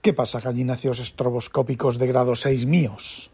¿Qué 0.00 0.12
pasa, 0.12 0.38
gallináceos 0.38 1.00
estroboscópicos 1.00 1.98
de 1.98 2.06
grado 2.06 2.36
6 2.36 2.66
míos? 2.66 3.32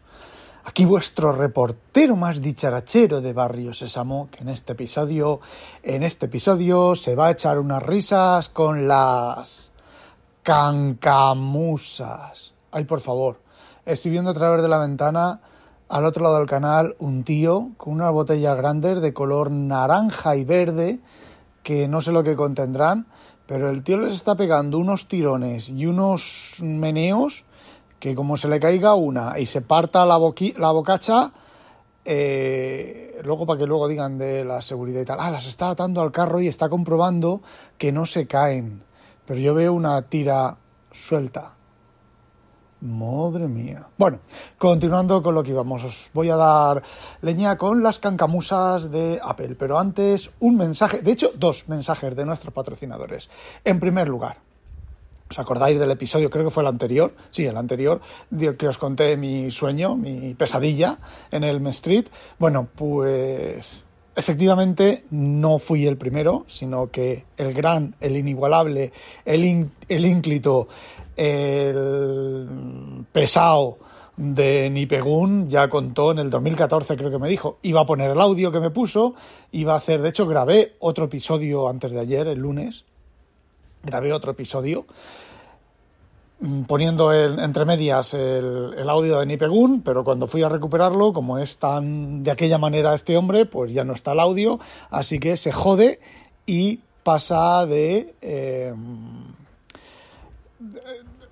Aquí 0.63 0.83
vuestro 0.83 1.31
reportero 1.31 2.15
más 2.15 2.41
dicharachero 2.41 3.21
de 3.21 3.33
Barrio 3.33 3.71
Sésamo, 3.71 4.29
que 4.31 4.41
en 4.41 4.49
este 4.49 4.73
episodio, 4.73 5.41
en 5.83 6.01
este 6.01 6.25
episodio 6.25 6.95
se 6.95 7.13
va 7.13 7.27
a 7.27 7.31
echar 7.31 7.59
unas 7.59 7.83
risas 7.83 8.49
con 8.49 8.87
las 8.87 9.71
cancamusas. 10.41 11.75
Ay, 12.71 12.85
por 12.85 12.99
favor, 12.99 13.37
estoy 13.85 14.09
viendo 14.09 14.31
a 14.31 14.33
través 14.33 14.63
de 14.63 14.67
la 14.67 14.79
ventana 14.79 15.41
al 15.87 16.03
otro 16.03 16.23
lado 16.23 16.39
del 16.39 16.47
canal 16.47 16.95
un 16.97 17.23
tío 17.23 17.73
con 17.77 17.93
unas 17.93 18.11
botellas 18.11 18.57
grandes 18.57 19.01
de 19.01 19.13
color 19.13 19.51
naranja 19.51 20.35
y 20.35 20.43
verde 20.43 20.99
que 21.61 21.87
no 21.87 22.01
sé 22.01 22.11
lo 22.11 22.23
que 22.23 22.35
contendrán, 22.35 23.05
pero 23.47 23.69
el 23.69 23.83
tío 23.83 23.97
les 23.97 24.13
está 24.13 24.35
pegando 24.35 24.77
unos 24.79 25.07
tirones 25.07 25.69
y 25.69 25.85
unos 25.85 26.55
meneos 26.61 27.45
que 27.99 28.15
como 28.15 28.37
se 28.37 28.47
le 28.47 28.59
caiga 28.59 28.95
una 28.95 29.39
y 29.39 29.45
se 29.45 29.61
parta 29.61 30.05
la, 30.05 30.19
la 30.57 30.71
bocacha, 30.71 31.31
eh, 32.03 33.19
luego 33.23 33.45
para 33.45 33.59
que 33.59 33.65
luego 33.65 33.87
digan 33.87 34.17
de 34.17 34.45
la 34.45 34.61
seguridad 34.61 35.01
y 35.01 35.05
tal, 35.05 35.17
ah, 35.19 35.31
las 35.31 35.47
está 35.47 35.69
atando 35.69 36.01
al 36.01 36.11
carro 36.11 36.41
y 36.41 36.47
está 36.47 36.69
comprobando 36.69 37.41
que 37.77 37.91
no 37.91 38.05
se 38.05 38.27
caen. 38.27 38.83
Pero 39.25 39.39
yo 39.39 39.53
veo 39.55 39.73
una 39.73 40.01
tira 40.03 40.57
suelta. 40.91 41.53
Madre 42.81 43.47
mía. 43.47 43.87
Bueno, 43.97 44.19
continuando 44.57 45.23
con 45.23 45.33
lo 45.33 45.43
que 45.43 45.51
íbamos, 45.51 45.83
os 45.83 46.09
voy 46.13 46.29
a 46.29 46.35
dar 46.35 46.83
leña 47.21 47.57
con 47.57 47.81
las 47.81 47.99
cancamusas 47.99 48.91
de 48.91 49.19
Apple, 49.23 49.55
pero 49.57 49.79
antes 49.79 50.31
un 50.39 50.57
mensaje, 50.57 51.01
de 51.01 51.11
hecho 51.11 51.31
dos 51.35 51.67
mensajes 51.67 52.15
de 52.15 52.25
nuestros 52.25 52.53
patrocinadores. 52.53 53.29
En 53.63 53.79
primer 53.79 54.07
lugar, 54.07 54.37
¿Os 55.27 55.39
acordáis 55.39 55.79
del 55.79 55.89
episodio? 55.89 56.29
Creo 56.29 56.45
que 56.45 56.51
fue 56.51 56.61
el 56.61 56.67
anterior. 56.67 57.11
Sí, 57.31 57.47
el 57.47 57.57
anterior, 57.57 57.99
que 58.59 58.67
os 58.67 58.77
conté 58.77 59.17
mi 59.17 59.49
sueño, 59.49 59.95
mi 59.95 60.35
pesadilla 60.35 60.99
en 61.31 61.43
el 61.43 61.65
Street. 61.67 62.05
Bueno, 62.37 62.67
pues 62.75 63.85
efectivamente 64.15 65.03
no 65.11 65.59
fui 65.59 65.85
el 65.85 65.97
primero, 65.97 66.45
sino 66.47 66.89
que 66.89 67.25
el 67.37 67.53
gran, 67.53 67.95
el 67.99 68.17
inigualable, 68.17 68.91
el, 69.25 69.69
el 69.89 70.05
ínclito, 70.05 70.67
el 71.17 72.47
pesado 73.11 73.77
de 74.17 74.69
Nipegun 74.69 75.49
ya 75.49 75.67
contó 75.69 76.11
en 76.11 76.19
el 76.19 76.29
2014, 76.29 76.95
creo 76.95 77.11
que 77.11 77.19
me 77.19 77.27
dijo, 77.27 77.57
iba 77.61 77.81
a 77.81 77.85
poner 77.85 78.11
el 78.11 78.21
audio 78.21 78.51
que 78.51 78.61
me 78.61 78.69
puso, 78.69 79.15
iba 79.51 79.73
a 79.73 79.77
hacer, 79.77 80.01
de 80.01 80.09
hecho 80.09 80.25
grabé 80.25 80.75
otro 80.79 81.05
episodio 81.05 81.67
antes 81.67 81.91
de 81.91 81.99
ayer, 81.99 82.27
el 82.27 82.39
lunes, 82.39 82.85
grabé 83.83 84.13
otro 84.13 84.31
episodio 84.31 84.85
mm, 86.39 86.61
poniendo 86.63 87.13
entre 87.13 87.65
medias 87.65 88.13
el, 88.13 88.75
el, 88.77 88.89
audio 88.89 89.19
de 89.19 89.25
Nipegun, 89.25 89.81
pero 89.81 90.03
cuando 90.03 90.27
fui 90.27 90.43
a 90.43 90.49
recuperarlo, 90.49 91.13
como 91.13 91.37
es 91.37 91.57
tan 91.57 92.23
de 92.23 92.31
aquella 92.31 92.57
manera 92.57 92.93
este 92.93 93.17
hombre, 93.17 93.45
pues 93.45 93.73
ya 93.73 93.83
no 93.83 93.93
está 93.93 94.13
el 94.13 94.19
audio, 94.19 94.59
así 94.89 95.19
que 95.19 95.37
se 95.37 95.51
jode 95.51 95.99
y 96.45 96.79
pasa 97.03 97.65
de... 97.65 98.15
Eh, 98.21 98.73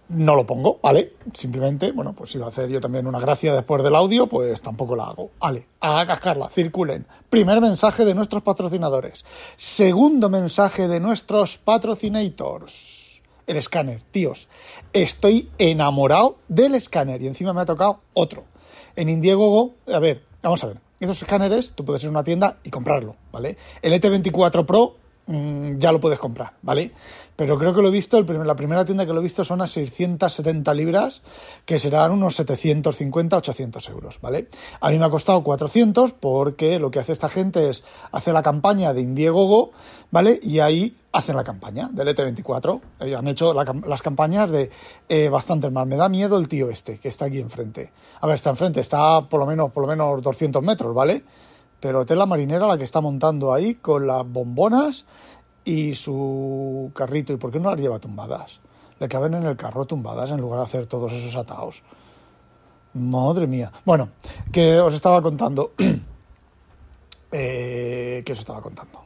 no 0.09 0.35
lo 0.35 0.45
pongo, 0.45 0.79
¿vale? 0.81 1.13
Simplemente, 1.33 1.91
bueno, 1.91 2.13
pues 2.13 2.31
si 2.31 2.37
va 2.37 2.47
a 2.47 2.49
hacer 2.49 2.69
yo 2.69 2.79
también 2.79 3.07
una 3.07 3.19
gracia 3.19 3.53
después 3.53 3.83
del 3.83 3.95
audio, 3.95 4.27
pues 4.27 4.61
tampoco 4.61 4.95
la 4.95 5.05
hago. 5.05 5.31
Vale, 5.39 5.65
a 5.79 6.05
cascarla, 6.05 6.49
circulen. 6.49 7.05
Primer 7.29 7.59
mensaje 7.61 8.05
de 8.05 8.13
nuestros 8.13 8.43
patrocinadores. 8.43 9.25
Segundo 9.55 10.29
mensaje 10.29 10.87
de 10.87 10.99
nuestros 10.99 11.57
patrocinators. 11.57 13.02
El 13.45 13.57
escáner, 13.57 14.01
tíos. 14.11 14.47
Estoy 14.93 15.49
enamorado 15.57 16.37
del 16.47 16.75
escáner 16.75 17.21
y 17.21 17.27
encima 17.27 17.53
me 17.53 17.61
ha 17.61 17.65
tocado 17.65 18.01
otro. 18.13 18.45
En 18.95 19.09
Indiegogo, 19.09 19.75
a 19.91 19.99
ver, 19.99 20.23
vamos 20.41 20.63
a 20.63 20.67
ver. 20.67 20.77
Esos 20.99 21.21
escáneres 21.21 21.73
tú 21.73 21.83
puedes 21.83 22.01
ir 22.03 22.07
a 22.07 22.11
una 22.11 22.23
tienda 22.23 22.59
y 22.63 22.69
comprarlo, 22.69 23.17
¿vale? 23.31 23.57
El 23.81 23.91
ET24 23.93 24.65
Pro 24.65 24.95
Mm, 25.25 25.77
ya 25.77 25.91
lo 25.93 26.01
puedes 26.01 26.19
comprar, 26.19 26.51
¿vale? 26.61 26.91
Pero 27.35 27.57
creo 27.57 27.73
que 27.73 27.81
lo 27.81 27.87
he 27.87 27.91
visto, 27.91 28.17
el 28.17 28.47
la 28.47 28.55
primera 28.55 28.83
tienda 28.83 29.05
que 29.05 29.13
lo 29.13 29.19
he 29.19 29.23
visto 29.23 29.45
son 29.45 29.61
a 29.61 29.67
670 29.67 30.73
libras, 30.73 31.21
que 31.65 31.79
serán 31.79 32.11
unos 32.11 32.35
750, 32.35 33.37
800 33.37 33.89
euros, 33.89 34.19
¿vale? 34.21 34.49
A 34.81 34.89
mí 34.89 34.99
me 34.99 35.05
ha 35.05 35.09
costado 35.09 35.41
400 35.41 36.11
porque 36.11 36.77
lo 36.77 36.91
que 36.91 36.99
hace 36.99 37.13
esta 37.13 37.29
gente 37.29 37.69
es 37.69 37.83
hacer 38.11 38.33
la 38.33 38.43
campaña 38.43 38.93
de 38.93 39.01
Indiegogo, 39.01 39.71
¿vale? 40.11 40.39
Y 40.43 40.59
ahí 40.59 40.97
hacen 41.13 41.37
la 41.37 41.43
campaña 41.43 41.89
del 41.91 42.09
ET24. 42.09 42.81
Ellos 42.99 43.19
han 43.19 43.27
hecho 43.29 43.53
las 43.53 44.01
campañas 44.01 44.51
de 44.51 44.69
eh, 45.07 45.29
bastante 45.29 45.69
más. 45.69 45.87
Me 45.87 45.95
da 45.95 46.09
miedo 46.09 46.37
el 46.37 46.49
tío 46.49 46.69
este, 46.69 46.99
que 46.99 47.07
está 47.07 47.25
aquí 47.25 47.39
enfrente. 47.39 47.91
A 48.19 48.27
ver, 48.27 48.35
está 48.35 48.49
enfrente, 48.49 48.81
está 48.81 49.21
por 49.21 49.39
lo 49.39 49.45
menos, 49.45 49.71
por 49.71 49.83
lo 49.83 49.87
menos 49.87 50.21
200 50.21 50.61
metros, 50.61 50.93
¿vale? 50.93 51.23
Pero 51.83 52.05
tela 52.05 52.25
marinera 52.25 52.65
la 52.65 52.77
que 52.77 52.85
está 52.85 53.01
montando 53.01 53.53
ahí 53.53 53.75
con 53.75 54.07
las 54.07 54.25
bombonas 54.25 55.03
y 55.65 55.95
su 55.95 56.89
carrito. 56.95 57.33
¿Y 57.33 57.35
por 57.35 57.51
qué 57.51 57.59
no 57.59 57.71
las 57.71 57.77
lleva 57.77 57.99
tumbadas? 57.99 58.61
Le 59.01 59.09
caben 59.09 59.33
en 59.33 59.43
el 59.43 59.57
carro 59.57 59.83
tumbadas 59.83 60.31
en 60.31 60.39
lugar 60.39 60.59
de 60.59 60.65
hacer 60.65 60.85
todos 60.85 61.11
esos 61.11 61.35
ataos. 61.35 61.83
Madre 62.93 63.47
mía. 63.47 63.69
Bueno, 63.83 64.11
que 64.49 64.79
os 64.79 64.93
estaba 64.93 65.21
contando. 65.21 65.73
eh, 67.33 68.23
¿Qué 68.25 68.31
os 68.31 68.39
estaba 68.39 68.61
contando? 68.61 69.01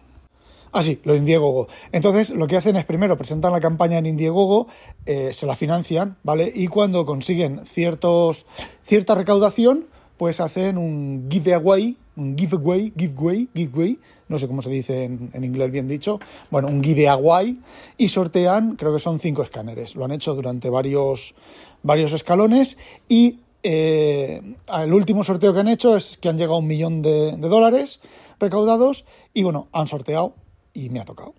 Ah, 0.71 0.83
sí, 0.83 1.01
lo 1.03 1.13
de 1.13 1.17
Indiegogo. 1.17 1.67
Entonces, 1.91 2.29
lo 2.29 2.45
que 2.45 2.57
hacen 2.57 2.75
es 2.75 2.85
primero 2.85 3.17
presentan 3.17 3.53
la 3.53 3.59
campaña 3.59 3.97
en 3.97 4.05
Indiegogo, 4.05 4.67
eh, 5.07 5.33
se 5.33 5.47
la 5.47 5.55
financian, 5.55 6.17
¿vale? 6.21 6.51
Y 6.53 6.67
cuando 6.67 7.07
consiguen 7.07 7.65
ciertos, 7.65 8.45
cierta 8.83 9.15
recaudación, 9.15 9.87
pues 10.17 10.39
hacen 10.41 10.77
un 10.77 11.27
giveaway, 11.31 11.97
giveaway, 12.35 12.91
giveaway, 12.95 13.47
giveaway, 13.53 13.99
no 14.27 14.39
sé 14.39 14.47
cómo 14.47 14.61
se 14.61 14.69
dice 14.69 15.05
en, 15.05 15.43
inglés 15.43 15.71
bien 15.71 15.87
dicho, 15.87 16.19
bueno, 16.49 16.67
un 16.67 16.83
giveaway, 16.83 17.59
y 17.97 18.09
sortean, 18.09 18.75
creo 18.75 18.93
que 18.93 18.99
son 18.99 19.19
cinco 19.19 19.43
escáneres. 19.43 19.95
Lo 19.95 20.05
han 20.05 20.11
hecho 20.11 20.33
durante 20.33 20.69
varios, 20.69 21.35
varios 21.83 22.13
escalones 22.13 22.77
y 23.07 23.39
eh, 23.63 24.41
el 24.67 24.93
último 24.93 25.23
sorteo 25.23 25.53
que 25.53 25.59
han 25.59 25.67
hecho 25.67 25.95
es 25.95 26.17
que 26.17 26.29
han 26.29 26.37
llegado 26.37 26.55
a 26.55 26.59
un 26.59 26.67
millón 26.67 27.01
de, 27.01 27.37
dólares 27.37 28.01
recaudados 28.39 29.05
y 29.33 29.43
bueno, 29.43 29.67
han 29.71 29.87
sorteado 29.87 30.33
y 30.73 30.89
me 30.89 30.99
ha 30.99 31.05
tocado. 31.05 31.33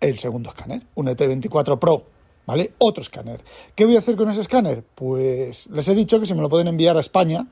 El 0.00 0.18
segundo 0.18 0.50
escáner, 0.50 0.82
un 0.94 1.06
ET24 1.06 1.78
Pro 1.78 2.13
¿vale? 2.46 2.72
Otro 2.78 3.02
escáner. 3.02 3.42
¿Qué 3.74 3.84
voy 3.84 3.96
a 3.96 3.98
hacer 3.98 4.16
con 4.16 4.30
ese 4.30 4.40
escáner? 4.40 4.84
Pues 4.94 5.66
les 5.68 5.88
he 5.88 5.94
dicho 5.94 6.20
que 6.20 6.26
se 6.26 6.34
me 6.34 6.42
lo 6.42 6.48
pueden 6.48 6.68
enviar 6.68 6.96
a 6.96 7.00
España, 7.00 7.46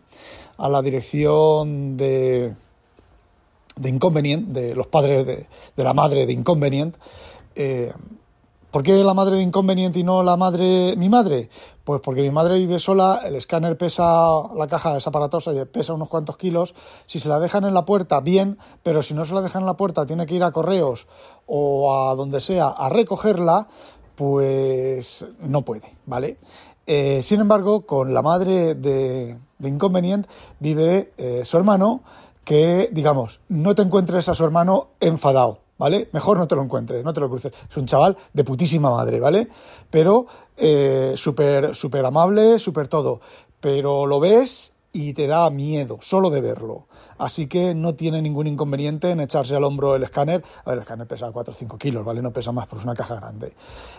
a 0.56 0.68
la 0.68 0.82
dirección 0.82 1.96
de, 1.96 2.54
Inconvenient, 3.82 4.48
de 4.48 4.74
los 4.74 4.86
padres 4.86 5.26
de, 5.26 5.46
la 5.76 5.94
madre 5.94 6.26
de 6.26 6.32
Inconvenient. 6.32 6.96
Eh, 7.54 7.92
¿Por 8.70 8.82
qué 8.82 9.04
la 9.04 9.12
madre 9.12 9.36
de 9.36 9.42
Inconvenient 9.42 9.94
y 9.98 10.02
no 10.02 10.22
la 10.22 10.38
madre, 10.38 10.96
mi 10.96 11.10
madre? 11.10 11.50
Pues 11.84 12.00
porque 12.00 12.22
mi 12.22 12.30
madre 12.30 12.58
vive 12.58 12.78
sola, 12.78 13.20
el 13.22 13.34
escáner 13.34 13.76
pesa, 13.76 14.30
la 14.54 14.66
caja 14.66 14.96
es 14.96 15.06
aparatosa 15.06 15.52
y 15.52 15.62
pesa 15.66 15.92
unos 15.92 16.08
cuantos 16.08 16.38
kilos. 16.38 16.74
Si 17.04 17.20
se 17.20 17.28
la 17.28 17.38
dejan 17.38 17.64
en 17.64 17.74
la 17.74 17.84
puerta, 17.84 18.20
bien, 18.20 18.56
pero 18.82 19.02
si 19.02 19.12
no 19.12 19.26
se 19.26 19.34
la 19.34 19.42
dejan 19.42 19.62
en 19.62 19.66
la 19.66 19.76
puerta, 19.76 20.06
tiene 20.06 20.24
que 20.24 20.36
ir 20.36 20.42
a 20.42 20.52
correos 20.52 21.06
o 21.44 21.94
a 21.94 22.14
donde 22.14 22.40
sea 22.40 22.68
a 22.68 22.88
recogerla, 22.88 23.68
pues 24.14 25.26
no 25.40 25.62
puede, 25.62 25.94
¿vale? 26.06 26.36
Eh, 26.86 27.22
sin 27.22 27.40
embargo, 27.40 27.86
con 27.86 28.12
la 28.12 28.22
madre 28.22 28.74
de, 28.74 29.38
de 29.58 29.68
Inconvenient 29.68 30.26
vive 30.58 31.12
eh, 31.16 31.42
su 31.44 31.56
hermano, 31.56 32.02
que, 32.44 32.88
digamos, 32.92 33.40
no 33.48 33.74
te 33.74 33.82
encuentres 33.82 34.28
a 34.28 34.34
su 34.34 34.44
hermano 34.44 34.88
enfadado, 35.00 35.60
¿vale? 35.78 36.08
Mejor 36.12 36.38
no 36.38 36.48
te 36.48 36.56
lo 36.56 36.62
encuentres, 36.62 37.04
no 37.04 37.12
te 37.12 37.20
lo 37.20 37.28
cruces. 37.28 37.52
Es 37.70 37.76
un 37.76 37.86
chaval 37.86 38.16
de 38.32 38.44
putísima 38.44 38.90
madre, 38.90 39.20
¿vale? 39.20 39.48
Pero 39.90 40.26
eh, 40.56 41.12
súper, 41.16 41.74
súper 41.74 42.04
amable, 42.04 42.58
súper 42.58 42.88
todo. 42.88 43.20
Pero 43.60 44.06
lo 44.06 44.18
ves 44.18 44.71
y 44.92 45.14
te 45.14 45.26
da 45.26 45.48
miedo 45.48 45.98
solo 46.00 46.28
de 46.28 46.40
verlo. 46.40 46.86
Así 47.16 47.46
que 47.46 47.74
no 47.74 47.94
tiene 47.94 48.20
ningún 48.20 48.46
inconveniente 48.46 49.10
en 49.10 49.20
echarse 49.20 49.56
al 49.56 49.64
hombro 49.64 49.96
el 49.96 50.02
escáner. 50.02 50.42
A 50.64 50.70
ver, 50.70 50.78
el 50.78 50.82
escáner 50.82 51.06
pesa 51.06 51.30
4 51.32 51.52
o 51.52 51.56
5 51.56 51.78
kilos, 51.78 52.04
¿vale? 52.04 52.20
No 52.20 52.32
pesa 52.32 52.52
más, 52.52 52.66
pero 52.66 52.78
es 52.78 52.84
una 52.84 52.94
caja 52.94 53.16
grande. 53.16 53.54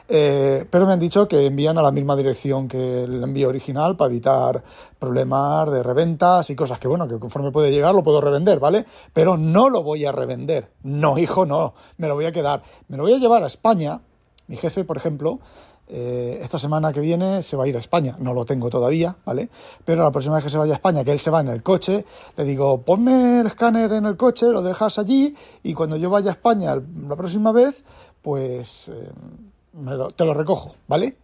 Eh, 0.08 0.66
pero 0.70 0.86
me 0.86 0.94
han 0.94 1.00
dicho 1.00 1.28
que 1.28 1.48
envían 1.48 1.78
a 1.78 1.82
la 1.82 1.92
misma 1.92 2.16
dirección 2.16 2.68
que 2.68 3.04
el 3.06 3.24
envío 3.24 3.50
original 3.50 3.96
para 3.96 4.12
evitar 4.12 4.64
problemas 5.00 5.72
de 5.72 5.82
reventas 5.82 6.50
y 6.50 6.56
cosas 6.56 6.80
que, 6.80 6.88
bueno, 6.88 7.08
que 7.08 7.18
conforme 7.18 7.52
puede 7.52 7.72
llegar 7.72 7.96
lo 7.96 8.04
puedo 8.04 8.22
revender, 8.22 8.60
¿vale? 8.60 8.86
Pero 9.14 9.36
no 9.36 9.70
lo 9.70 9.82
voy 9.82 10.06
a 10.06 10.12
revender. 10.12 10.72
No, 10.84 11.18
hijo, 11.18 11.46
no. 11.46 11.74
Me 11.98 12.08
lo 12.08 12.16
voy 12.16 12.26
a 12.26 12.32
quedar. 12.32 12.64
Me 12.88 12.98
lo 12.98 13.04
voy 13.04 13.14
a 13.14 13.18
llevar 13.18 13.44
a 13.44 13.48
España. 13.48 14.02
Mi 14.48 14.58
jefe, 14.58 14.84
por 14.84 14.98
ejemplo, 14.98 15.40
eh, 15.88 16.40
esta 16.42 16.58
semana 16.58 16.94
que 16.94 17.02
viene 17.02 17.44
se 17.44 17.58
va 17.58 17.66
a 17.66 17.68
ir 17.68 17.76
a 17.76 17.80
España, 17.80 18.16
no 18.20 18.34
lo 18.34 18.46
tengo 18.46 18.70
todavía, 18.70 19.16
¿vale? 19.26 19.50
Pero 19.84 20.04
la 20.04 20.12
próxima 20.12 20.36
vez 20.36 20.46
que 20.46 20.50
se 20.50 20.58
vaya 20.58 20.74
a 20.74 20.76
España, 20.76 21.04
que 21.04 21.12
él 21.12 21.20
se 21.20 21.30
va 21.30 21.42
en 21.42 21.50
el 21.50 21.62
coche, 21.62 22.06
le 22.38 22.44
digo, 22.46 22.82
ponme 22.82 23.42
el 23.42 23.48
escáner 23.48 23.92
en 23.92 24.06
el 24.06 24.16
coche, 24.16 24.48
lo 24.48 24.62
dejas 24.62 24.98
allí 24.98 25.36
y 25.62 25.74
cuando 25.74 25.98
yo 25.98 26.10
vaya 26.10 26.32
a 26.32 26.34
España 26.34 26.76
la 26.76 27.16
próxima 27.16 27.52
vez, 27.52 27.84
pues 28.22 28.90
eh, 28.90 29.12
te 30.16 30.26
lo 30.26 30.34
recojo, 30.34 30.76
¿vale? 30.88 31.18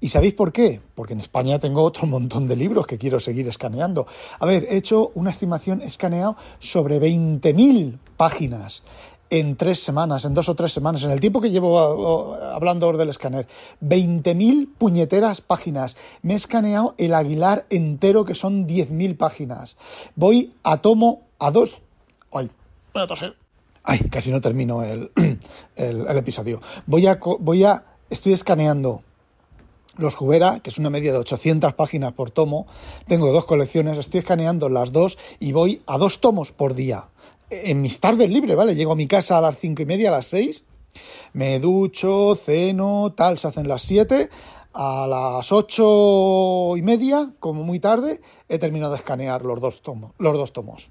¿Y 0.00 0.08
sabéis 0.08 0.34
por 0.34 0.52
qué? 0.52 0.80
Porque 0.94 1.14
en 1.14 1.20
España 1.20 1.58
tengo 1.58 1.82
otro 1.82 2.06
montón 2.06 2.46
de 2.46 2.54
libros 2.54 2.86
que 2.86 2.98
quiero 2.98 3.18
seguir 3.18 3.48
escaneando. 3.48 4.06
A 4.38 4.46
ver, 4.46 4.64
he 4.70 4.76
hecho 4.76 5.10
una 5.14 5.30
estimación, 5.30 5.82
escaneado 5.82 6.36
sobre 6.60 7.00
20.000 7.00 7.98
páginas 8.16 8.82
en 9.30 9.56
tres 9.56 9.80
semanas, 9.82 10.24
en 10.24 10.34
dos 10.34 10.48
o 10.48 10.54
tres 10.54 10.72
semanas, 10.72 11.04
en 11.04 11.10
el 11.10 11.20
tiempo 11.20 11.40
que 11.40 11.50
llevo 11.50 12.34
hablando 12.34 12.92
del 12.96 13.10
escáner. 13.10 13.46
20.000 13.82 14.68
puñeteras 14.78 15.40
páginas. 15.40 15.96
Me 16.22 16.34
he 16.34 16.36
escaneado 16.36 16.94
el 16.98 17.14
Aguilar 17.14 17.66
entero, 17.70 18.24
que 18.24 18.34
son 18.34 18.66
10.000 18.66 19.16
páginas. 19.16 19.76
Voy 20.16 20.54
a 20.62 20.78
tomo 20.78 21.22
a 21.38 21.50
dos... 21.50 21.78
Ay, 22.32 22.50
voy 22.92 23.02
a 23.02 23.06
toser. 23.06 23.34
Ay, 23.82 24.00
casi 24.10 24.30
no 24.30 24.40
termino 24.40 24.82
el, 24.82 25.10
el, 25.76 26.06
episodio. 26.16 26.60
Voy 26.86 27.06
a, 27.06 27.18
voy 27.40 27.64
a... 27.64 27.84
Estoy 28.10 28.32
escaneando 28.32 29.02
los 29.98 30.14
Jubera, 30.14 30.60
que 30.60 30.70
es 30.70 30.78
una 30.78 30.90
media 30.90 31.12
de 31.12 31.18
800 31.18 31.74
páginas 31.74 32.12
por 32.12 32.30
tomo. 32.30 32.66
Tengo 33.06 33.32
dos 33.32 33.44
colecciones, 33.44 33.98
estoy 33.98 34.20
escaneando 34.20 34.68
las 34.68 34.92
dos 34.92 35.18
y 35.40 35.52
voy 35.52 35.82
a 35.86 35.98
dos 35.98 36.20
tomos 36.20 36.52
por 36.52 36.74
día 36.74 37.06
en 37.50 37.80
mis 37.80 38.00
tardes 38.00 38.28
libres, 38.28 38.56
¿vale? 38.56 38.74
Llego 38.74 38.92
a 38.92 38.96
mi 38.96 39.06
casa 39.06 39.38
a 39.38 39.40
las 39.40 39.58
cinco 39.58 39.82
y 39.82 39.86
media, 39.86 40.08
a 40.08 40.12
las 40.12 40.26
seis, 40.26 40.64
me 41.32 41.58
ducho, 41.58 42.34
ceno, 42.34 43.12
tal, 43.16 43.38
se 43.38 43.48
hacen 43.48 43.68
las 43.68 43.82
siete, 43.82 44.28
a 44.72 45.06
las 45.06 45.50
ocho 45.52 46.76
y 46.76 46.82
media, 46.82 47.32
como 47.40 47.62
muy 47.62 47.80
tarde, 47.80 48.20
he 48.48 48.58
terminado 48.58 48.92
de 48.92 48.98
escanear 48.98 49.44
los 49.44 49.60
dos 49.60 49.82
tomos, 49.82 50.12
los 50.18 50.34
dos 50.34 50.52
tomos. 50.52 50.90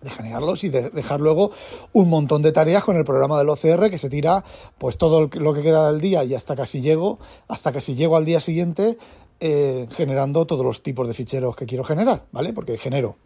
De 0.00 0.10
escanearlos 0.10 0.62
y 0.64 0.68
de 0.68 0.90
dejar 0.90 1.20
luego 1.20 1.52
un 1.92 2.10
montón 2.10 2.42
de 2.42 2.52
tareas 2.52 2.84
con 2.84 2.96
el 2.96 3.04
programa 3.04 3.38
del 3.38 3.48
OCR 3.48 3.90
que 3.90 3.96
se 3.96 4.10
tira 4.10 4.44
pues 4.76 4.98
todo 4.98 5.30
lo 5.32 5.54
que 5.54 5.62
queda 5.62 5.90
del 5.90 6.02
día 6.02 6.22
y 6.22 6.34
hasta 6.34 6.54
casi 6.54 6.82
llego, 6.82 7.18
hasta 7.48 7.72
casi 7.72 7.94
llego 7.94 8.16
al 8.16 8.26
día 8.26 8.40
siguiente 8.40 8.98
eh, 9.40 9.86
generando 9.92 10.46
todos 10.46 10.64
los 10.64 10.82
tipos 10.82 11.08
de 11.08 11.14
ficheros 11.14 11.56
que 11.56 11.64
quiero 11.64 11.82
generar, 11.82 12.24
¿vale? 12.30 12.52
Porque 12.52 12.76
genero 12.76 13.16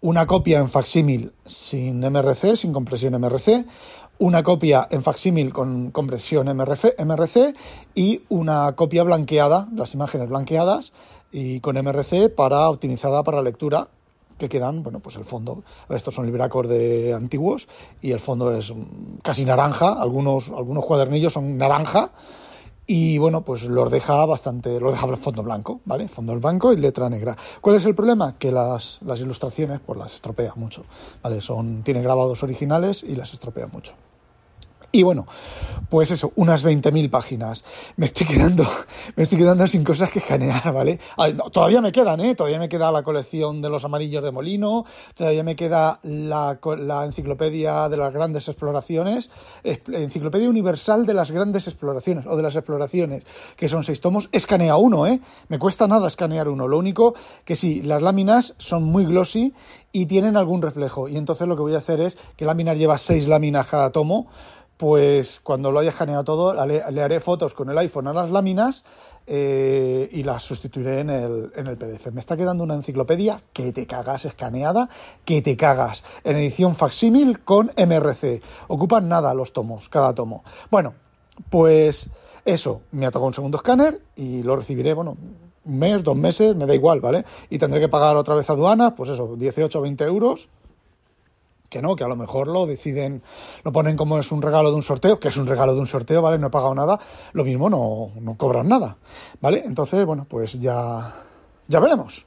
una 0.00 0.26
copia 0.26 0.58
en 0.58 0.68
facsímil 0.68 1.32
sin 1.44 2.00
MRC, 2.00 2.56
sin 2.56 2.72
compresión 2.72 3.20
MRC, 3.20 3.64
una 4.18 4.42
copia 4.42 4.86
en 4.90 5.02
facsímil 5.02 5.52
con 5.52 5.90
compresión 5.90 6.46
MRC, 6.54 6.96
MRC 7.04 7.54
y 7.94 8.22
una 8.28 8.72
copia 8.74 9.02
blanqueada, 9.02 9.68
las 9.74 9.94
imágenes 9.94 10.28
blanqueadas 10.28 10.92
y 11.32 11.60
con 11.60 11.76
MRC 11.76 12.34
para 12.34 12.68
optimizada 12.70 13.22
para 13.22 13.42
lectura 13.42 13.88
que 14.38 14.48
quedan, 14.48 14.82
bueno, 14.82 15.00
pues 15.00 15.16
el 15.16 15.24
fondo, 15.24 15.62
estos 15.88 16.14
son 16.14 16.26
libracos 16.26 16.68
de 16.68 17.14
antiguos 17.14 17.68
y 18.02 18.12
el 18.12 18.20
fondo 18.20 18.54
es 18.54 18.72
casi 19.22 19.44
naranja, 19.44 20.00
algunos, 20.00 20.50
algunos 20.50 20.84
cuadernillos 20.84 21.32
son 21.32 21.56
naranja, 21.56 22.10
y 22.86 23.18
bueno, 23.18 23.42
pues 23.42 23.64
los 23.64 23.90
deja 23.90 24.24
bastante, 24.26 24.78
los 24.78 24.92
deja 24.92 25.16
fondo 25.16 25.42
blanco, 25.42 25.80
¿vale? 25.84 26.08
Fondo 26.08 26.38
blanco 26.38 26.72
y 26.72 26.76
letra 26.76 27.10
negra. 27.10 27.36
¿Cuál 27.60 27.76
es 27.76 27.84
el 27.84 27.94
problema? 27.94 28.38
Que 28.38 28.52
las, 28.52 29.00
las 29.04 29.20
ilustraciones 29.20 29.80
pues 29.84 29.98
las 29.98 30.14
estropea 30.14 30.52
mucho, 30.54 30.84
¿vale? 31.22 31.40
Son, 31.40 31.82
tiene 31.82 32.02
grabados 32.02 32.42
originales 32.42 33.02
y 33.02 33.16
las 33.16 33.32
estropea 33.32 33.66
mucho. 33.66 33.94
Y 34.96 35.02
bueno, 35.02 35.26
pues 35.90 36.10
eso, 36.10 36.32
unas 36.36 36.64
20.000 36.64 37.10
páginas. 37.10 37.64
Me 37.96 38.06
estoy 38.06 38.26
quedando, 38.26 38.66
me 39.16 39.24
estoy 39.24 39.36
quedando 39.36 39.66
sin 39.66 39.84
cosas 39.84 40.10
que 40.10 40.20
escanear, 40.20 40.72
¿vale? 40.72 40.98
todavía 41.52 41.82
me 41.82 41.92
quedan, 41.92 42.20
¿eh? 42.20 42.34
Todavía 42.34 42.58
me 42.58 42.70
queda 42.70 42.90
la 42.90 43.02
colección 43.02 43.60
de 43.60 43.68
los 43.68 43.84
amarillos 43.84 44.24
de 44.24 44.32
Molino, 44.32 44.86
todavía 45.14 45.42
me 45.42 45.54
queda 45.54 46.00
la, 46.02 46.58
enciclopedia 47.04 47.90
de 47.90 47.96
las 47.98 48.14
grandes 48.14 48.48
exploraciones, 48.48 49.30
enciclopedia 49.62 50.48
universal 50.48 51.04
de 51.04 51.12
las 51.12 51.30
grandes 51.30 51.66
exploraciones 51.66 52.24
o 52.26 52.38
de 52.38 52.42
las 52.42 52.56
exploraciones, 52.56 53.24
que 53.54 53.68
son 53.68 53.84
seis 53.84 54.00
tomos. 54.00 54.30
Escanea 54.32 54.76
uno, 54.76 55.06
¿eh? 55.06 55.20
Me 55.48 55.58
cuesta 55.58 55.86
nada 55.86 56.08
escanear 56.08 56.48
uno. 56.48 56.68
Lo 56.68 56.78
único 56.78 57.14
que 57.44 57.54
sí, 57.54 57.82
las 57.82 58.02
láminas 58.02 58.54
son 58.56 58.82
muy 58.82 59.04
glossy 59.04 59.52
y 59.92 60.06
tienen 60.06 60.36
algún 60.36 60.62
reflejo. 60.62 61.08
Y 61.08 61.16
entonces 61.16 61.46
lo 61.46 61.54
que 61.54 61.62
voy 61.62 61.74
a 61.74 61.78
hacer 61.78 62.00
es 62.00 62.18
que 62.36 62.44
láminas 62.44 62.78
lleva 62.78 62.98
seis 62.98 63.28
láminas 63.28 63.66
cada 63.66 63.92
tomo 63.92 64.28
pues 64.76 65.40
cuando 65.40 65.72
lo 65.72 65.78
haya 65.78 65.88
escaneado 65.88 66.24
todo, 66.24 66.66
le, 66.66 66.82
haré 67.02 67.20
fotos 67.20 67.54
con 67.54 67.70
el 67.70 67.78
iPhone 67.78 68.08
a 68.08 68.12
las 68.12 68.30
láminas 68.30 68.84
eh, 69.26 70.08
y 70.12 70.22
las 70.22 70.42
sustituiré 70.42 71.00
en 71.00 71.10
el, 71.10 71.52
en 71.56 71.66
el 71.66 71.76
PDF. 71.76 72.12
Me 72.12 72.20
está 72.20 72.36
quedando 72.36 72.62
una 72.62 72.74
enciclopedia 72.74 73.42
que 73.52 73.72
te 73.72 73.86
cagas 73.86 74.26
escaneada, 74.26 74.88
que 75.24 75.40
te 75.40 75.56
cagas. 75.56 76.04
En 76.24 76.36
edición 76.36 76.74
facsímil 76.74 77.40
con 77.40 77.72
MRC. 77.76 78.42
Ocupan 78.68 79.08
nada 79.08 79.32
los 79.34 79.52
tomos, 79.52 79.88
cada 79.88 80.14
tomo. 80.14 80.44
Bueno, 80.70 80.94
pues 81.48 82.10
eso, 82.44 82.82
me 82.92 83.06
ha 83.06 83.10
tocado 83.10 83.28
un 83.28 83.34
segundo 83.34 83.56
escáner 83.56 84.00
y 84.14 84.42
lo 84.42 84.56
recibiré, 84.56 84.92
bueno, 84.92 85.16
un 85.64 85.78
mes, 85.78 86.04
dos 86.04 86.16
meses, 86.16 86.54
me 86.54 86.66
da 86.66 86.74
igual, 86.74 87.00
¿vale? 87.00 87.24
Y 87.50 87.58
tendré 87.58 87.80
que 87.80 87.88
pagar 87.88 88.14
otra 88.16 88.34
vez 88.34 88.48
aduana, 88.50 88.94
pues 88.94 89.10
eso, 89.10 89.36
18 89.36 89.78
o 89.78 89.82
20 89.82 90.04
euros 90.04 90.48
que 91.76 91.82
no, 91.82 91.94
que 91.94 92.04
a 92.04 92.08
lo 92.08 92.16
mejor 92.16 92.48
lo 92.48 92.64
deciden, 92.64 93.22
lo 93.62 93.70
ponen 93.70 93.96
como 93.96 94.18
es 94.18 94.32
un 94.32 94.40
regalo 94.40 94.70
de 94.70 94.76
un 94.76 94.82
sorteo, 94.82 95.20
que 95.20 95.28
es 95.28 95.36
un 95.36 95.46
regalo 95.46 95.74
de 95.74 95.80
un 95.80 95.86
sorteo, 95.86 96.22
¿vale? 96.22 96.38
No 96.38 96.46
he 96.46 96.50
pagado 96.50 96.74
nada, 96.74 96.98
lo 97.34 97.44
mismo 97.44 97.68
no, 97.68 98.12
no 98.18 98.34
cobran 98.36 98.68
nada, 98.68 98.96
¿vale? 99.42 99.62
Entonces, 99.66 100.04
bueno, 100.06 100.26
pues 100.26 100.58
ya, 100.58 101.14
ya 101.68 101.80
veremos. 101.80 102.24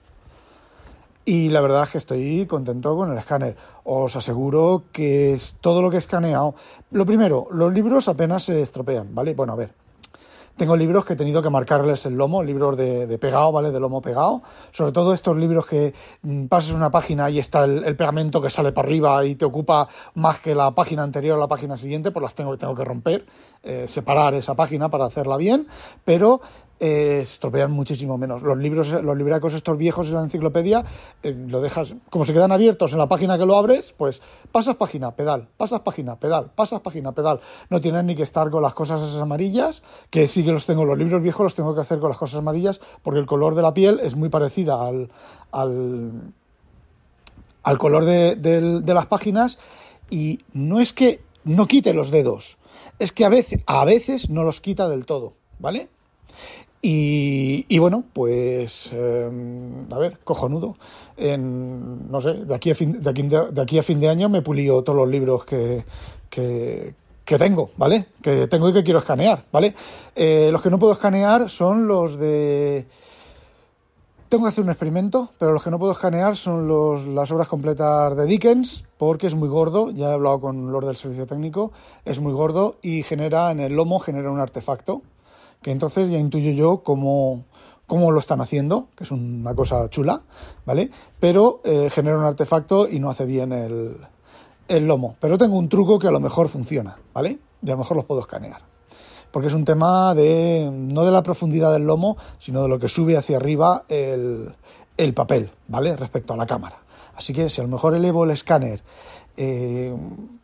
Y 1.25 1.49
la 1.49 1.61
verdad 1.61 1.83
es 1.83 1.89
que 1.89 1.97
estoy 1.97 2.45
contento 2.45 2.95
con 2.95 3.11
el 3.11 3.17
escáner. 3.17 3.55
Os 3.83 4.15
aseguro 4.15 4.83
que 4.91 5.33
es 5.33 5.57
todo 5.61 5.81
lo 5.81 5.89
que 5.89 5.97
he 5.97 5.99
escaneado. 5.99 6.55
Lo 6.91 7.05
primero, 7.05 7.47
los 7.51 7.73
libros 7.73 8.07
apenas 8.07 8.43
se 8.43 8.61
estropean, 8.61 9.13
¿vale? 9.13 9.33
Bueno, 9.33 9.53
a 9.53 9.55
ver, 9.55 9.73
tengo 10.59 10.75
libros 10.75 11.05
que 11.05 11.13
he 11.13 11.15
tenido 11.15 11.41
que 11.41 11.49
marcarles 11.49 12.05
el 12.05 12.15
lomo, 12.15 12.43
libros 12.43 12.77
de, 12.77 13.17
pegado, 13.17 13.51
¿vale? 13.53 13.71
De 13.71 13.79
lomo 13.79 14.01
pegado. 14.01 14.43
Sobre 14.71 14.91
todo 14.91 15.13
estos 15.13 15.35
libros 15.37 15.65
que 15.65 15.93
mm, 16.21 16.47
pasas 16.47 16.73
una 16.73 16.91
página 16.91 17.29
y 17.29 17.39
está 17.39 17.63
el, 17.63 17.95
pegamento 17.95 18.41
que 18.41 18.49
sale 18.49 18.73
para 18.73 18.87
arriba 18.87 19.25
y 19.25 19.35
te 19.35 19.45
ocupa 19.45 19.87
más 20.15 20.39
que 20.39 20.53
la 20.53 20.71
página 20.71 21.01
anterior 21.01 21.37
o 21.37 21.39
la 21.39 21.47
página 21.47 21.77
siguiente, 21.77 22.11
pues 22.11 22.21
las 22.21 22.35
tengo, 22.35 22.57
tengo 22.57 22.75
que 22.75 22.83
romper, 22.83 23.25
eh, 23.63 23.87
separar 23.87 24.33
esa 24.33 24.53
página 24.53 24.89
para 24.89 25.05
hacerla 25.05 25.37
bien. 25.37 25.65
Pero 26.03 26.41
eh, 26.79 27.19
estropean 27.23 27.71
muchísimo 27.71 28.17
menos. 28.17 28.41
Los 28.41 28.57
libros, 28.57 28.89
los 28.91 29.17
libracos 29.17 29.53
estos 29.53 29.77
viejos 29.77 30.09
en 30.09 30.15
la 30.15 30.21
enciclopedia, 30.21 30.83
eh, 31.23 31.35
lo 31.47 31.61
dejas, 31.61 31.95
como 32.09 32.25
se 32.25 32.33
quedan 32.33 32.51
abiertos 32.51 32.93
en 32.93 32.99
la 32.99 33.07
página 33.07 33.37
que 33.37 33.45
lo 33.45 33.57
abres, 33.57 33.93
pues 33.97 34.21
pasas 34.51 34.75
página, 34.75 35.11
pedal, 35.11 35.47
pasas 35.57 35.81
página, 35.81 36.15
pedal, 36.17 36.51
pasas 36.55 36.81
página, 36.81 37.11
pedal. 37.11 37.39
No 37.69 37.81
tienen 37.81 38.05
ni 38.05 38.15
que 38.15 38.23
estar 38.23 38.49
con 38.49 38.63
las 38.63 38.73
cosas 38.73 39.01
esas 39.01 39.21
amarillas, 39.21 39.83
que 40.09 40.27
sí 40.27 40.43
que 40.43 40.51
los 40.51 40.65
tengo, 40.65 40.85
los 40.85 40.97
libros 40.97 41.21
viejos 41.21 41.43
los 41.43 41.55
tengo 41.55 41.75
que 41.75 41.81
hacer 41.81 41.99
con 41.99 42.09
las 42.09 42.17
cosas 42.17 42.39
amarillas, 42.39 42.79
porque 43.03 43.19
el 43.19 43.25
color 43.25 43.55
de 43.55 43.61
la 43.61 43.73
piel 43.73 43.99
es 44.01 44.15
muy 44.15 44.29
parecida 44.29 44.85
al, 44.85 45.09
al, 45.51 46.11
al 47.63 47.77
color 47.77 48.05
de, 48.05 48.35
de 48.35 48.93
las 48.93 49.05
páginas 49.07 49.59
y 50.09 50.39
no 50.53 50.79
es 50.79 50.93
que 50.93 51.21
no 51.43 51.67
quite 51.67 51.93
los 51.93 52.11
dedos, 52.11 52.57
es 52.99 53.11
que 53.11 53.25
a 53.25 53.29
veces, 53.29 53.61
a 53.65 53.85
veces 53.85 54.29
no 54.29 54.43
los 54.43 54.61
quita 54.61 54.89
del 54.89 55.05
todo, 55.05 55.33
¿vale? 55.59 55.89
Y, 56.81 57.77
bueno, 57.77 58.03
pues, 58.13 58.91
em, 58.93 59.91
a 59.91 59.97
ver, 59.97 60.19
cojonudo. 60.23 60.77
En, 61.17 62.09
no 62.09 62.21
sé, 62.21 62.33
de 62.33 62.55
aquí, 62.55 62.71
a 62.71 62.75
fin, 62.75 63.01
de, 63.01 63.61
aquí, 63.61 63.77
a 63.77 63.83
fin 63.83 63.99
de 63.99 64.07
año 64.07 64.29
me 64.29 64.41
pulido 64.41 64.81
todos 64.83 64.97
los 64.97 65.09
libros 65.09 65.43
que, 65.43 65.83
que, 66.29 66.93
tengo, 67.37 67.71
¿vale? 67.75 68.07
Que 68.21 68.47
tengo 68.47 68.69
y 68.69 68.73
que 68.73 68.83
quiero 68.83 68.99
escanear, 68.99 69.43
¿vale? 69.51 69.75
Eh, 70.15 70.49
los 70.51 70.61
que 70.61 70.69
no 70.69 70.79
puedo 70.79 70.93
escanear 70.93 71.49
son 71.49 71.87
los 71.87 72.17
de... 72.17 72.85
Tengo 74.29 74.43
que 74.43 74.49
hacer 74.49 74.63
un 74.63 74.69
experimento, 74.69 75.29
pero 75.37 75.51
los 75.51 75.63
que 75.63 75.71
no 75.71 75.79
puedo 75.79 75.91
escanear 75.91 76.37
son 76.37 76.67
los, 76.67 77.07
las 77.07 77.31
obras 77.31 77.47
completas 77.47 78.15
de 78.15 78.25
Dickens, 78.25 78.85
porque 78.97 79.27
es 79.27 79.35
muy 79.35 79.49
gordo, 79.49 79.89
ya 79.89 80.11
he 80.11 80.13
hablado 80.13 80.39
con 80.39 80.71
los 80.71 80.85
del 80.85 80.95
servicio 80.95 81.25
técnico, 81.25 81.71
es 82.05 82.19
muy 82.19 82.31
gordo 82.31 82.75
y 82.83 83.01
genera 83.03 83.51
en 83.51 83.59
el 83.59 83.73
lomo, 83.73 83.99
genera 83.99 84.29
un 84.29 84.39
artefacto, 84.39 85.01
que 85.61 85.71
entonces 85.71 86.09
ya 86.09 86.17
intuyo 86.17 86.51
yo 86.51 86.83
cómo, 86.83 87.45
cómo 87.87 88.11
lo 88.11 88.19
están 88.19 88.41
haciendo, 88.41 88.87
que 88.95 89.03
es 89.03 89.11
una 89.11 89.53
cosa 89.55 89.89
chula, 89.89 90.21
¿vale? 90.65 90.91
Pero 91.19 91.61
eh, 91.63 91.89
genera 91.91 92.17
un 92.17 92.25
artefacto 92.25 92.87
y 92.87 92.99
no 92.99 93.09
hace 93.09 93.25
bien 93.25 93.51
el, 93.51 93.97
el 94.67 94.87
lomo. 94.87 95.15
Pero 95.19 95.37
tengo 95.37 95.57
un 95.57 95.69
truco 95.69 95.99
que 95.99 96.07
a 96.07 96.11
lo 96.11 96.19
mejor 96.19 96.47
funciona, 96.47 96.97
¿vale? 97.13 97.39
Y 97.61 97.69
a 97.69 97.73
lo 97.73 97.79
mejor 97.79 97.97
los 97.97 98.05
puedo 98.05 98.21
escanear. 98.21 98.61
Porque 99.31 99.47
es 99.47 99.53
un 99.53 99.65
tema 99.65 100.15
de 100.15 100.69
no 100.71 101.05
de 101.05 101.11
la 101.11 101.21
profundidad 101.21 101.73
del 101.73 101.83
lomo, 101.83 102.17
sino 102.37 102.63
de 102.63 102.69
lo 102.69 102.79
que 102.79 102.87
sube 102.87 103.17
hacia 103.17 103.37
arriba 103.37 103.83
el, 103.89 104.53
el 104.97 105.13
papel, 105.13 105.51
¿vale? 105.67 105.95
Respecto 105.95 106.33
a 106.33 106.37
la 106.37 106.47
cámara. 106.47 106.77
Así 107.15 107.33
que 107.33 107.49
si 107.49 107.59
a 107.59 107.65
lo 107.65 107.69
mejor 107.69 107.95
elevo 107.95 108.23
el 108.23 108.31
escáner 108.31 108.81
eh, 109.41 109.95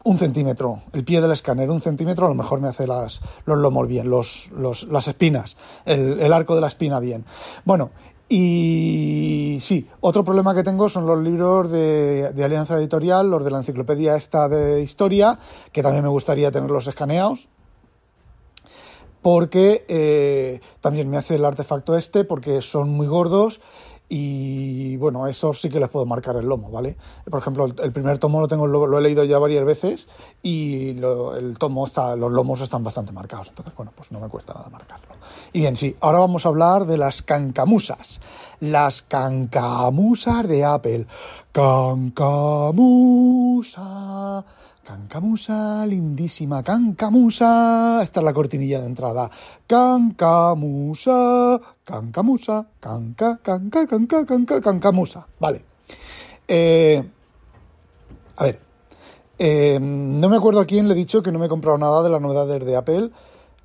un 0.05 0.17
centímetro, 0.17 0.79
el 0.93 1.03
pie 1.03 1.19
del 1.19 1.33
escáner 1.33 1.69
un 1.69 1.81
centímetro, 1.81 2.27
a 2.27 2.29
lo 2.29 2.35
mejor 2.35 2.61
me 2.61 2.69
hace 2.69 2.87
las, 2.87 3.19
los 3.43 3.57
lomos 3.57 3.89
bien, 3.89 4.09
los, 4.09 4.49
las 4.53 5.07
espinas, 5.09 5.57
el, 5.85 6.31
arco 6.31 6.55
de 6.55 6.61
la 6.61 6.67
espina 6.67 7.01
bien. 7.01 7.25
Bueno, 7.65 7.89
y 8.29 9.57
sí, 9.59 9.85
otro 9.99 10.23
problema 10.23 10.55
que 10.55 10.63
tengo 10.63 10.87
son 10.87 11.05
los 11.05 11.21
libros 11.21 11.69
de, 11.69 12.31
Alianza 12.41 12.77
Editorial, 12.77 13.29
los 13.29 13.43
de 13.43 13.51
la 13.51 13.57
enciclopedia 13.57 14.15
esta 14.15 14.47
de 14.47 14.81
historia, 14.81 15.37
que 15.73 15.83
también 15.83 16.05
me 16.05 16.09
gustaría 16.09 16.49
tenerlos 16.49 16.87
escaneados, 16.87 17.49
porque 19.21 19.83
eh, 19.89 20.61
también 20.79 21.09
me 21.09 21.17
hace 21.17 21.35
el 21.35 21.43
artefacto 21.43 21.97
este, 21.97 22.23
porque 22.23 22.61
son 22.61 22.91
muy 22.91 23.07
gordos 23.07 23.59
y 24.07 24.97
bueno, 24.97 25.25
eso 25.27 25.51
sí 25.53 25.69
que 25.69 25.79
les 25.79 25.89
puedo 25.89 26.05
marcar 26.05 26.35
el 26.35 26.45
lomo, 26.45 26.69
¿vale? 26.69 26.95
Por 27.29 27.39
ejemplo, 27.39 27.65
el, 27.65 27.91
primer 27.91 28.19
tomo 28.19 28.39
lo 28.39 28.47
tengo, 28.47 28.67
lo, 28.67 28.97
he 28.97 29.01
leído 29.01 29.23
ya 29.23 29.39
varias 29.39 29.65
veces 29.65 30.07
y 30.43 30.89
el 30.89 31.55
tomo 31.57 31.87
está, 31.87 32.15
los 32.15 32.31
lomos 32.31 32.61
están 32.61 32.83
bastante 32.83 33.11
marcados, 33.11 33.49
entonces 33.49 33.73
bueno, 33.75 33.91
pues 33.95 34.11
no 34.11 34.19
me 34.19 34.29
cuesta 34.29 34.53
nada 34.53 34.69
marcarlo. 34.69 35.07
Y 35.53 35.61
bien, 35.61 35.75
sí, 35.75 35.95
ahora 36.01 36.19
vamos 36.19 36.45
a 36.45 36.49
hablar 36.49 36.85
de 36.85 36.97
las 36.97 37.23
cancamusas. 37.23 38.21
Las 38.59 39.01
cancamusas 39.01 40.47
de 40.47 40.63
Apple. 40.63 41.07
Cancamusa 41.51 42.45
Cancamusa, 44.85 45.83
lindísima 45.87 46.61
Cancamusa. 46.61 48.01
Esta 48.03 48.19
es 48.19 48.23
la 48.23 48.33
cortinilla 48.33 48.81
de 48.81 48.85
entrada. 48.85 49.31
Cancamusa, 49.65 51.59
Cancamusa, 51.83 52.67
Canca, 52.79 53.39
Canca, 53.41 53.87
Canca, 53.87 54.23
Canca, 54.27 54.61
Cancamusa. 54.61 55.25
Vale. 55.39 55.63
Eh, 56.47 57.03
a 58.35 58.43
ver. 58.43 58.59
Eh, 59.39 59.79
no 59.81 60.29
me 60.29 60.37
acuerdo 60.37 60.59
a 60.59 60.65
quién 60.65 60.87
le 60.87 60.93
he 60.93 60.97
dicho 60.97 61.23
que 61.23 61.31
no 61.31 61.39
me 61.39 61.47
he 61.47 61.49
comprado 61.49 61.79
nada 61.79 62.03
de 62.03 62.11
las 62.11 62.21
novedades 62.21 62.63
de 62.63 62.75
Apple. 62.75 63.09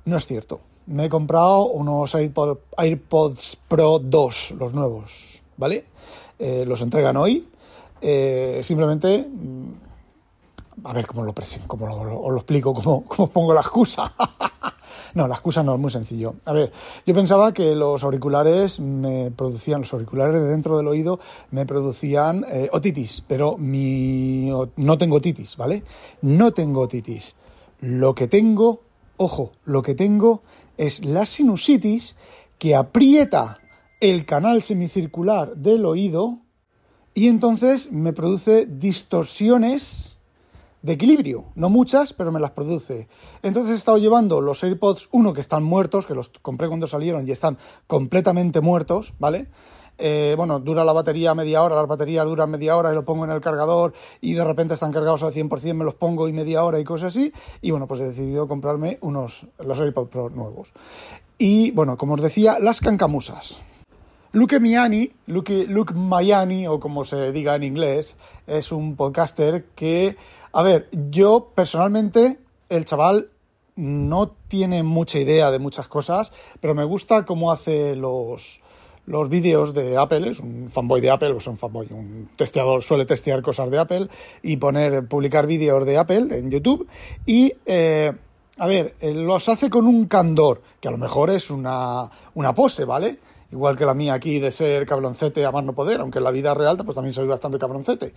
No 0.05 0.17
es 0.17 0.25
cierto. 0.25 0.59
Me 0.87 1.05
he 1.05 1.09
comprado 1.09 1.67
unos 1.67 2.15
AirPods 2.15 3.59
Pro 3.67 3.99
2, 3.99 4.55
los 4.57 4.73
nuevos. 4.73 5.43
¿Vale? 5.55 5.85
Eh, 6.39 6.65
los 6.67 6.81
entregan 6.81 7.15
hoy. 7.15 7.47
simplemente 8.61 9.27
a 10.83 10.93
ver 10.93 11.07
cómo 11.07 11.23
lo 11.23 11.33
presento, 11.33 11.67
cómo 11.67 11.87
lo, 11.87 12.29
lo 12.29 12.37
explico, 12.37 12.73
cómo, 12.75 13.03
cómo 13.05 13.29
pongo 13.29 13.53
la 13.53 13.61
excusa. 13.61 14.13
no, 15.13 15.27
la 15.27 15.35
excusa 15.35 15.63
no 15.63 15.75
es 15.75 15.79
muy 15.79 15.91
sencillo. 15.91 16.35
A 16.45 16.53
ver, 16.53 16.71
yo 17.05 17.13
pensaba 17.13 17.53
que 17.53 17.75
los 17.75 18.03
auriculares 18.03 18.79
me 18.79 19.31
producían, 19.31 19.81
los 19.81 19.93
auriculares 19.93 20.41
de 20.41 20.47
dentro 20.47 20.77
del 20.77 20.87
oído 20.87 21.19
me 21.51 21.65
producían 21.65 22.45
eh, 22.49 22.69
otitis, 22.71 23.23
pero 23.27 23.57
no 23.59 24.97
tengo 24.97 25.17
otitis, 25.17 25.57
¿vale? 25.57 25.83
No 26.21 26.51
tengo 26.51 26.81
otitis. 26.81 27.35
Lo 27.79 28.13
que 28.15 28.27
tengo, 28.27 28.81
ojo, 29.17 29.51
lo 29.65 29.81
que 29.81 29.95
tengo 29.95 30.43
es 30.77 31.05
la 31.05 31.25
sinusitis 31.25 32.15
que 32.57 32.75
aprieta 32.75 33.57
el 33.99 34.25
canal 34.25 34.61
semicircular 34.61 35.55
del 35.55 35.85
oído 35.85 36.39
y 37.13 37.27
entonces 37.27 37.91
me 37.91 38.13
produce 38.13 38.65
distorsiones 38.65 40.17
de 40.81 40.93
equilibrio. 40.93 41.45
No 41.55 41.69
muchas, 41.69 42.13
pero 42.13 42.31
me 42.31 42.39
las 42.39 42.51
produce. 42.51 43.07
Entonces 43.43 43.71
he 43.71 43.75
estado 43.75 43.97
llevando 43.97 44.41
los 44.41 44.63
AirPods 44.63 45.09
1 45.11 45.33
que 45.33 45.41
están 45.41 45.63
muertos, 45.63 46.05
que 46.05 46.15
los 46.15 46.29
compré 46.41 46.67
cuando 46.67 46.87
salieron 46.87 47.27
y 47.27 47.31
están 47.31 47.57
completamente 47.87 48.61
muertos, 48.61 49.13
¿vale? 49.19 49.47
Eh, 49.97 50.33
bueno, 50.35 50.59
dura 50.59 50.83
la 50.83 50.93
batería 50.93 51.35
media 51.35 51.61
hora, 51.61 51.75
las 51.75 51.87
baterías 51.87 52.25
duran 52.25 52.49
media 52.49 52.75
hora 52.75 52.91
y 52.91 52.95
lo 52.95 53.05
pongo 53.05 53.25
en 53.25 53.31
el 53.31 53.41
cargador 53.41 53.93
y 54.19 54.33
de 54.33 54.43
repente 54.43 54.73
están 54.73 54.91
cargados 54.91 55.21
al 55.21 55.31
100%, 55.31 55.75
me 55.75 55.85
los 55.85 55.93
pongo 55.93 56.27
y 56.27 56.33
media 56.33 56.63
hora 56.63 56.79
y 56.79 56.83
cosas 56.83 57.15
así. 57.15 57.31
Y 57.61 57.71
bueno, 57.71 57.87
pues 57.87 57.99
he 57.99 58.07
decidido 58.07 58.47
comprarme 58.47 58.97
unos, 59.01 59.45
los 59.59 59.79
AirPods 59.79 60.09
Pro 60.09 60.29
nuevos. 60.29 60.71
Y 61.37 61.71
bueno, 61.71 61.97
como 61.97 62.15
os 62.15 62.21
decía, 62.21 62.57
las 62.59 62.79
cancamusas. 62.79 63.61
Luke 64.33 64.61
Miani, 64.61 65.11
Luke, 65.27 65.65
Luke 65.67 65.93
Mayani, 65.93 66.65
o 66.65 66.79
como 66.79 67.03
se 67.03 67.33
diga 67.33 67.55
en 67.55 67.63
inglés, 67.63 68.15
es 68.47 68.71
un 68.71 68.95
podcaster 68.95 69.65
que, 69.75 70.15
a 70.53 70.63
ver, 70.63 70.87
yo 71.09 71.51
personalmente, 71.53 72.39
el 72.69 72.85
chaval 72.85 73.29
no 73.75 74.31
tiene 74.47 74.83
mucha 74.83 75.19
idea 75.19 75.51
de 75.51 75.59
muchas 75.59 75.89
cosas, 75.89 76.31
pero 76.61 76.73
me 76.73 76.85
gusta 76.85 77.25
cómo 77.25 77.51
hace 77.51 77.97
los, 77.97 78.61
los 79.05 79.27
vídeos 79.27 79.73
de 79.73 79.97
Apple, 79.97 80.29
es 80.29 80.39
un 80.39 80.69
fanboy 80.69 81.01
de 81.01 81.11
Apple, 81.11 81.35
es 81.35 81.47
un 81.47 81.57
fanboy, 81.57 81.87
un 81.91 82.29
testeador, 82.37 82.83
suele 82.83 83.05
testear 83.05 83.41
cosas 83.41 83.69
de 83.69 83.79
Apple 83.79 84.07
y 84.43 84.55
poner, 84.55 85.09
publicar 85.09 85.45
vídeos 85.45 85.85
de 85.85 85.97
Apple 85.97 86.27
en 86.37 86.49
YouTube 86.49 86.87
y... 87.25 87.53
Eh, 87.65 88.13
a 88.57 88.67
ver, 88.67 88.93
los 89.01 89.49
hace 89.49 89.71
con 89.71 89.87
un 89.87 90.05
candor, 90.05 90.61
que 90.79 90.87
a 90.87 90.91
lo 90.91 90.99
mejor 90.99 91.31
es 91.31 91.49
una, 91.49 92.07
una 92.35 92.53
pose, 92.53 92.85
¿vale? 92.85 93.17
Igual 93.51 93.77
que 93.77 93.85
la 93.85 93.93
mía 93.93 94.13
aquí 94.13 94.39
de 94.39 94.51
ser 94.51 94.85
cabroncete 94.85 95.45
a 95.45 95.51
más 95.51 95.63
no 95.63 95.73
poder, 95.73 95.99
aunque 95.99 96.19
en 96.19 96.23
la 96.23 96.31
vida 96.31 96.53
real 96.53 96.77
pues 96.77 96.95
también 96.95 97.13
soy 97.13 97.27
bastante 97.27 97.59
cabroncete, 97.59 98.13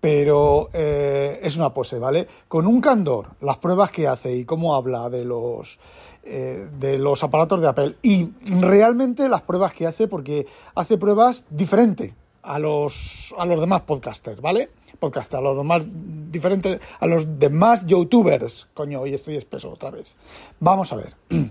pero 0.00 0.70
eh, 0.72 1.40
es 1.42 1.56
una 1.56 1.74
pose, 1.74 1.98
¿vale? 1.98 2.26
Con 2.48 2.66
un 2.66 2.80
candor, 2.80 3.30
las 3.40 3.58
pruebas 3.58 3.90
que 3.90 4.06
hace 4.06 4.34
y 4.36 4.44
cómo 4.44 4.74
habla 4.74 5.10
de 5.10 5.24
los 5.24 5.78
eh, 6.24 6.68
de 6.78 6.98
los 6.98 7.22
aparatos 7.22 7.60
de 7.60 7.68
Apple 7.68 7.96
y 8.02 8.28
realmente 8.42 9.28
las 9.28 9.42
pruebas 9.42 9.72
que 9.72 9.86
hace 9.86 10.08
porque 10.08 10.46
hace 10.74 10.98
pruebas 10.98 11.44
diferentes 11.50 12.12
a 12.42 12.58
los 12.58 13.34
a 13.38 13.44
los 13.44 13.60
demás 13.60 13.82
podcasters, 13.82 14.40
¿vale? 14.40 14.70
Podcasters, 14.98 15.40
a 15.40 15.42
los 15.42 15.56
demás 15.56 15.84
diferentes 16.30 16.80
a 17.00 17.06
los 17.06 17.38
demás 17.38 17.86
youtubers. 17.86 18.68
Coño, 18.72 19.00
hoy 19.00 19.14
estoy 19.14 19.36
espeso 19.36 19.70
otra 19.70 19.90
vez. 19.90 20.14
Vamos 20.60 20.92
a 20.92 20.96
ver. 20.96 21.14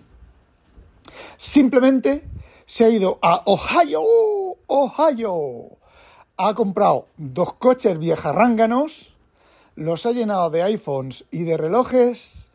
Simplemente 1.38 2.24
se 2.66 2.86
ha 2.86 2.90
ido 2.90 3.20
a 3.22 3.44
Ohio, 3.46 4.02
Ohio. 4.68 5.78
Ha 6.38 6.54
comprado 6.54 7.08
dos 7.18 7.54
coches 7.54 7.98
viejarránganos, 7.98 9.16
los 9.76 10.06
ha 10.06 10.12
llenado 10.12 10.50
de 10.50 10.64
iPhones 10.64 11.26
y 11.32 11.44
de 11.44 11.58
relojes 11.58 12.50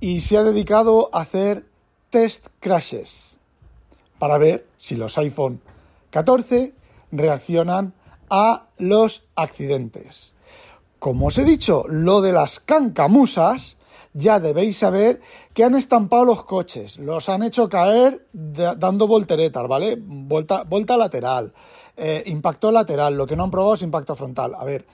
y 0.00 0.20
se 0.20 0.36
ha 0.36 0.42
dedicado 0.42 1.10
a 1.12 1.22
hacer 1.22 1.66
test 2.10 2.46
crashes 2.60 3.38
para 4.18 4.38
ver 4.38 4.66
si 4.76 4.96
los 4.96 5.16
iPhone 5.18 5.60
14 6.10 6.72
reaccionan 7.12 7.94
a 8.28 8.66
los 8.78 9.24
accidentes. 9.34 10.34
Como 10.98 11.28
os 11.28 11.38
he 11.38 11.44
dicho, 11.44 11.84
lo 11.88 12.20
de 12.20 12.32
las 12.32 12.60
cancamusas 12.60 13.76
ya 14.12 14.40
debéis 14.40 14.78
saber 14.78 15.20
que 15.54 15.64
han 15.64 15.74
estampado 15.74 16.24
los 16.24 16.44
coches, 16.44 16.98
los 16.98 17.28
han 17.28 17.42
hecho 17.42 17.68
caer 17.68 18.26
dando 18.32 19.06
volteretas, 19.06 19.66
¿vale? 19.68 19.96
Vuelta 20.00 20.96
lateral, 20.96 21.52
eh, 21.96 22.22
impacto 22.26 22.72
lateral, 22.72 23.16
lo 23.16 23.26
que 23.26 23.36
no 23.36 23.44
han 23.44 23.50
probado 23.50 23.74
es 23.74 23.82
impacto 23.82 24.14
frontal. 24.14 24.54
A 24.54 24.64
ver, 24.64 24.86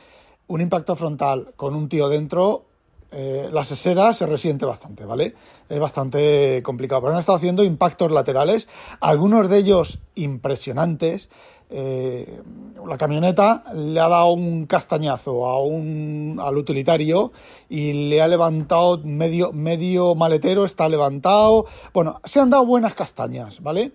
un 0.49 0.61
impacto 0.61 0.97
frontal 0.97 1.53
con 1.57 1.75
un 1.75 1.89
tío 1.89 2.09
dentro, 2.09 2.65
eh, 3.11 3.49
la 3.53 3.65
sesera 3.65 4.13
se 4.13 4.27
resiente 4.27 4.67
bastante, 4.67 5.05
¿vale? 5.05 5.35
Es 5.69 5.79
bastante 5.79 6.61
complicado, 6.63 7.03
pero 7.03 7.13
han 7.13 7.19
estado 7.19 7.37
haciendo 7.37 7.65
impactos 7.65 8.11
laterales, 8.11 8.69
algunos 9.01 9.49
de 9.49 9.59
ellos 9.59 10.01
impresionantes, 10.15 11.29
eh, 11.71 12.41
la 12.87 12.97
camioneta 12.97 13.65
le 13.75 13.99
ha 13.99 14.09
dado 14.09 14.33
un 14.33 14.67
castañazo 14.67 15.47
a 15.47 15.63
un, 15.63 16.41
al 16.43 16.57
utilitario 16.57 17.33
y 17.69 18.09
le 18.09 18.23
ha 18.23 18.29
levantado 18.29 18.99
medio, 18.99 19.53
medio 19.53 20.15
maletero, 20.15 20.65
está 20.65 20.89
levantado. 20.89 21.67
Bueno, 21.93 22.21
se 22.25 22.41
han 22.41 22.51
dado 22.51 22.65
buenas 22.67 22.95
castañas, 22.95 23.61
¿vale? 23.63 23.93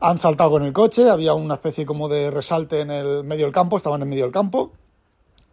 Han 0.00 0.18
saltado 0.18 0.50
con 0.50 0.62
el 0.62 0.72
coche, 0.72 1.08
había 1.10 1.34
una 1.34 1.54
especie 1.54 1.86
como 1.86 2.08
de 2.08 2.30
resalte 2.30 2.80
en 2.80 2.90
el 2.90 3.24
medio 3.24 3.44
del 3.44 3.54
campo, 3.54 3.76
estaban 3.76 4.02
en 4.02 4.08
medio 4.08 4.24
del 4.24 4.32
campo 4.32 4.72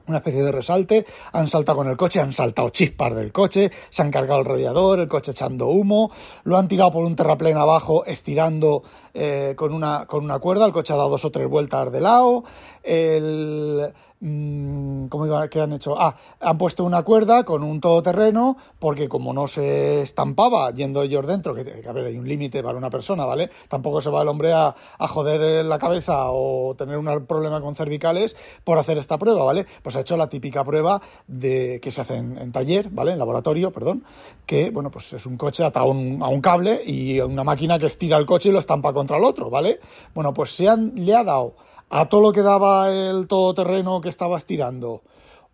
una 0.10 0.18
especie 0.20 0.44
de 0.44 0.52
resalte, 0.52 1.06
han 1.32 1.48
saltado 1.48 1.78
con 1.78 1.88
el 1.88 1.98
coche, 1.98 2.20
han 2.20 2.34
saltado 2.34 2.70
chispas 2.70 3.16
del 3.16 3.32
coche, 3.32 3.72
se 3.90 4.02
han 4.02 4.12
cargado 4.12 4.42
el 4.42 4.46
radiador, 4.46 5.00
el 5.00 5.08
coche 5.08 5.32
echando 5.32 5.68
humo, 5.68 6.12
lo 6.44 6.58
han 6.58 6.68
tirado 6.68 6.92
por 6.92 7.06
un 7.06 7.16
terraplén 7.16 7.58
abajo 7.58 8.06
estirando 8.06 8.84
eh, 9.14 9.54
con, 9.56 9.74
una, 9.74 10.06
con 10.06 10.24
una 10.24 10.40
cuerda, 10.40 10.66
el 10.66 10.74
coche 10.74 10.94
ha 10.94 10.98
dado 10.98 11.10
dos 11.10 11.26
o 11.26 11.32
tres 11.32 11.48
vueltas 11.48 11.92
de 11.92 12.02
lado, 12.02 12.44
el, 12.84 13.94
¿Cómo 14.22 15.26
iba? 15.26 15.48
¿Qué 15.48 15.62
han 15.62 15.72
hecho? 15.72 15.96
Ah, 15.98 16.14
han 16.42 16.58
puesto 16.58 16.84
una 16.84 17.04
cuerda 17.04 17.46
con 17.46 17.64
un 17.64 17.80
todoterreno, 17.80 18.58
porque 18.78 19.08
como 19.08 19.32
no 19.34 19.48
se 19.48 20.02
estampaba 20.02 20.72
yendo 20.72 21.02
ellos 21.04 21.26
dentro, 21.26 21.56
que, 21.56 21.84
a 21.88 21.94
ver, 21.94 22.08
hay 22.08 22.18
un 22.18 22.28
límite 22.28 22.62
para 22.62 22.78
una 22.78 22.90
persona, 22.90 23.24
¿vale? 23.24 23.50
Tampoco 23.70 24.02
se 24.02 24.10
va 24.10 24.22
el 24.22 24.28
hombre 24.28 24.52
a, 24.52 24.76
a 24.98 25.08
joder 25.08 25.64
la 25.64 25.80
cabeza 25.80 26.32
o 26.32 26.76
tener 26.76 26.98
un 26.98 27.26
problema 27.26 27.62
con 27.62 27.76
cervicales 27.76 28.36
por 28.66 28.78
hacer 28.78 28.98
esta 28.98 29.18
prueba, 29.18 29.46
¿vale? 29.46 29.66
Pues 29.82 29.96
ha 29.96 30.02
hecho 30.02 30.18
la 30.18 30.28
típica 30.28 30.66
prueba 30.66 31.02
de 31.26 31.80
que 31.82 31.90
se 31.90 32.02
hace 32.02 32.18
en, 32.18 32.52
taller, 32.52 32.90
¿vale? 32.90 33.14
En 33.14 33.20
laboratorio, 33.20 33.72
perdón, 33.72 34.04
que, 34.46 34.70
bueno, 34.70 34.92
pues 34.92 35.14
es 35.14 35.26
un 35.26 35.38
coche 35.38 35.64
atado 35.64 35.86
un, 35.86 36.22
a 36.22 36.28
un 36.28 36.42
cable 36.42 36.82
y 36.86 37.22
una 37.22 37.46
máquina 37.46 37.80
que 37.80 37.86
estira 37.86 38.18
el 38.18 38.26
coche 38.26 38.50
y 38.50 38.52
lo 38.52 38.60
estampa 38.60 38.92
contra 38.92 39.16
el 39.16 39.24
otro, 39.24 39.50
¿vale? 39.50 39.80
Bueno, 40.14 40.34
pues 40.34 40.52
se 40.52 40.68
han, 40.68 40.92
le 40.94 41.16
ha 41.16 41.24
dado 41.24 41.56
a 41.90 42.08
todo 42.08 42.22
lo 42.22 42.32
que 42.32 42.42
daba 42.42 42.92
el 42.92 43.28
todoterreno 43.28 44.02
que 44.02 44.10
estaba 44.10 44.38
estirando, 44.38 45.02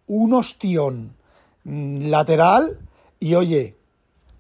un 0.07 0.33
ostión 0.33 1.15
lateral 1.63 2.77
y 3.19 3.35
oye, 3.35 3.75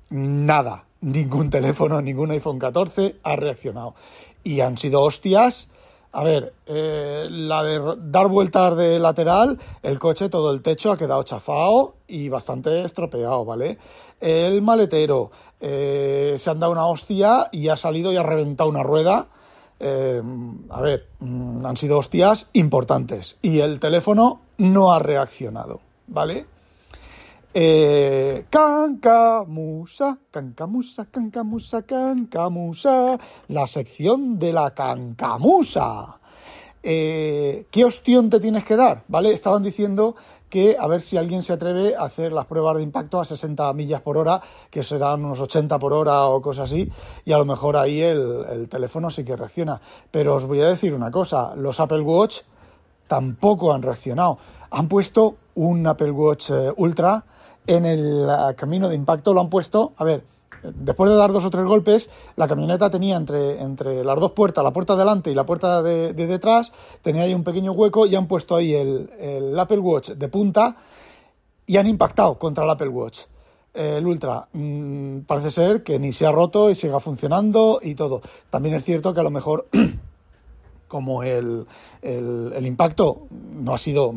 nada, 0.09 0.85
ningún 1.01 1.49
teléfono, 1.49 2.01
ningún 2.01 2.31
iPhone 2.31 2.59
14 2.59 3.15
ha 3.23 3.35
reaccionado. 3.35 3.95
Y 4.43 4.59
han 4.59 4.77
sido 4.77 5.01
hostias. 5.01 5.69
A 6.11 6.23
ver, 6.23 6.53
eh, 6.65 7.27
la 7.29 7.61
de 7.63 7.95
dar 7.97 8.27
vueltas 8.27 8.77
de 8.77 8.99
lateral, 8.99 9.59
el 9.83 9.99
coche, 9.99 10.29
todo 10.29 10.51
el 10.51 10.61
techo 10.61 10.91
ha 10.91 10.97
quedado 10.97 11.23
chafado 11.23 11.95
y 12.07 12.29
bastante 12.29 12.83
estropeado, 12.83 13.43
¿vale? 13.43 13.77
El 14.21 14.61
maletero, 14.61 15.31
eh, 15.59 16.35
se 16.37 16.49
han 16.49 16.59
dado 16.59 16.71
una 16.71 16.85
hostia 16.85 17.49
y 17.51 17.67
ha 17.67 17.75
salido 17.75 18.13
y 18.13 18.17
ha 18.17 18.23
reventado 18.23 18.69
una 18.69 18.81
rueda 18.81 19.27
eh, 19.79 20.21
a 20.69 20.81
ver, 20.81 21.07
mm, 21.19 21.65
han 21.65 21.77
sido 21.77 21.97
hostias 21.97 22.49
importantes 22.53 23.37
y 23.41 23.59
el 23.59 23.79
teléfono 23.79 24.41
no 24.57 24.93
ha 24.93 24.99
reaccionado, 24.99 25.81
¿vale? 26.07 26.45
Eh, 27.53 28.45
cancamusa, 28.49 30.17
cancamusa, 30.29 31.05
cancamusa, 31.05 31.81
cancamusa, 31.83 33.17
la 33.47 33.67
sección 33.67 34.37
de 34.37 34.51
la 34.51 34.73
cancamusa. 34.73 36.19
Eh, 36.83 37.65
¿Qué 37.71 37.85
ostión 37.85 38.29
te 38.29 38.39
tienes 38.39 38.65
que 38.65 38.75
dar? 38.75 39.03
¿Vale? 39.07 39.31
Estaban 39.33 39.63
diciendo 39.63 40.15
a 40.79 40.87
ver 40.87 41.01
si 41.01 41.17
alguien 41.17 41.43
se 41.43 41.53
atreve 41.53 41.95
a 41.95 42.03
hacer 42.03 42.31
las 42.31 42.45
pruebas 42.45 42.77
de 42.77 42.83
impacto 42.83 43.19
a 43.19 43.25
60 43.25 43.71
millas 43.73 44.01
por 44.01 44.17
hora, 44.17 44.41
que 44.69 44.83
serán 44.83 45.25
unos 45.25 45.41
80 45.41 45.77
por 45.79 45.93
hora 45.93 46.25
o 46.25 46.41
cosas 46.41 46.71
así, 46.71 46.89
y 47.25 47.31
a 47.31 47.37
lo 47.37 47.45
mejor 47.45 47.75
ahí 47.75 48.01
el, 48.01 48.67
teléfono 48.69 49.09
sí 49.09 49.23
que 49.23 49.35
reacciona. 49.35 49.81
Pero 50.11 50.35
os 50.35 50.45
voy 50.45 50.61
a 50.61 50.67
decir 50.67 50.93
una 50.93 51.11
cosa, 51.11 51.53
los 51.55 51.79
Apple 51.79 52.01
Watch 52.01 52.41
tampoco 53.07 53.73
han 53.73 53.81
reaccionado. 53.81 54.37
Han 54.71 54.87
puesto 54.87 55.35
un 55.55 55.85
Apple 55.85 56.11
Watch 56.11 56.51
eh, 56.51 56.71
Ultra 56.77 57.23
en 57.67 57.85
el 57.85 58.27
eh, 58.29 58.55
camino 58.55 58.87
de 58.87 58.95
impacto, 58.95 59.33
lo 59.33 59.41
han 59.41 59.49
puesto, 59.49 59.93
a 59.97 60.03
ver, 60.03 60.23
después 60.73 61.11
de 61.11 61.17
dar 61.17 61.31
dos 61.31 61.45
o 61.45 61.49
tres 61.49 61.65
golpes, 61.65 62.09
la 62.35 62.47
camioneta 62.47 62.89
tenía 62.89 63.17
entre, 63.17 63.61
entre 63.61 64.03
las 64.03 64.19
dos 64.19 64.31
puertas, 64.31 64.63
la 64.63 64.73
puerta 64.73 64.93
de 64.93 64.99
delante 64.99 65.31
y 65.31 65.35
la 65.35 65.45
puerta 65.45 65.81
de, 65.83 66.13
detrás, 66.13 66.73
tenía 67.01 67.23
ahí 67.23 67.33
un 67.33 67.43
pequeño 67.43 67.71
hueco 67.73 68.05
y 68.05 68.15
han 68.15 68.27
puesto 68.27 68.55
ahí 68.55 68.73
el, 68.73 69.57
Apple 69.59 69.79
Watch 69.79 70.11
de 70.11 70.27
punta 70.27 70.77
y 71.65 71.77
han 71.77 71.87
impactado 71.87 72.37
contra 72.37 72.63
el 72.63 72.69
Apple 72.69 72.89
Watch. 72.89 73.21
El 73.73 74.05
Ultra 74.05 74.47
mm, 74.53 75.19
parece 75.27 75.51
ser 75.51 75.83
que 75.83 75.99
ni 75.99 76.13
se 76.13 76.25
ha 76.25 76.31
roto 76.31 76.69
y 76.69 76.75
siga 76.75 76.99
funcionando 76.99 77.79
y 77.81 77.95
todo. 77.95 78.21
También 78.49 78.75
es 78.75 78.85
cierto 78.85 79.13
que 79.13 79.19
a 79.19 79.23
lo 79.23 79.31
mejor 79.31 79.67
como 80.87 81.23
el, 81.23 81.65
el 82.01 82.65
impacto 82.65 83.27
no 83.31 83.73
ha 83.73 83.77
sido 83.77 84.13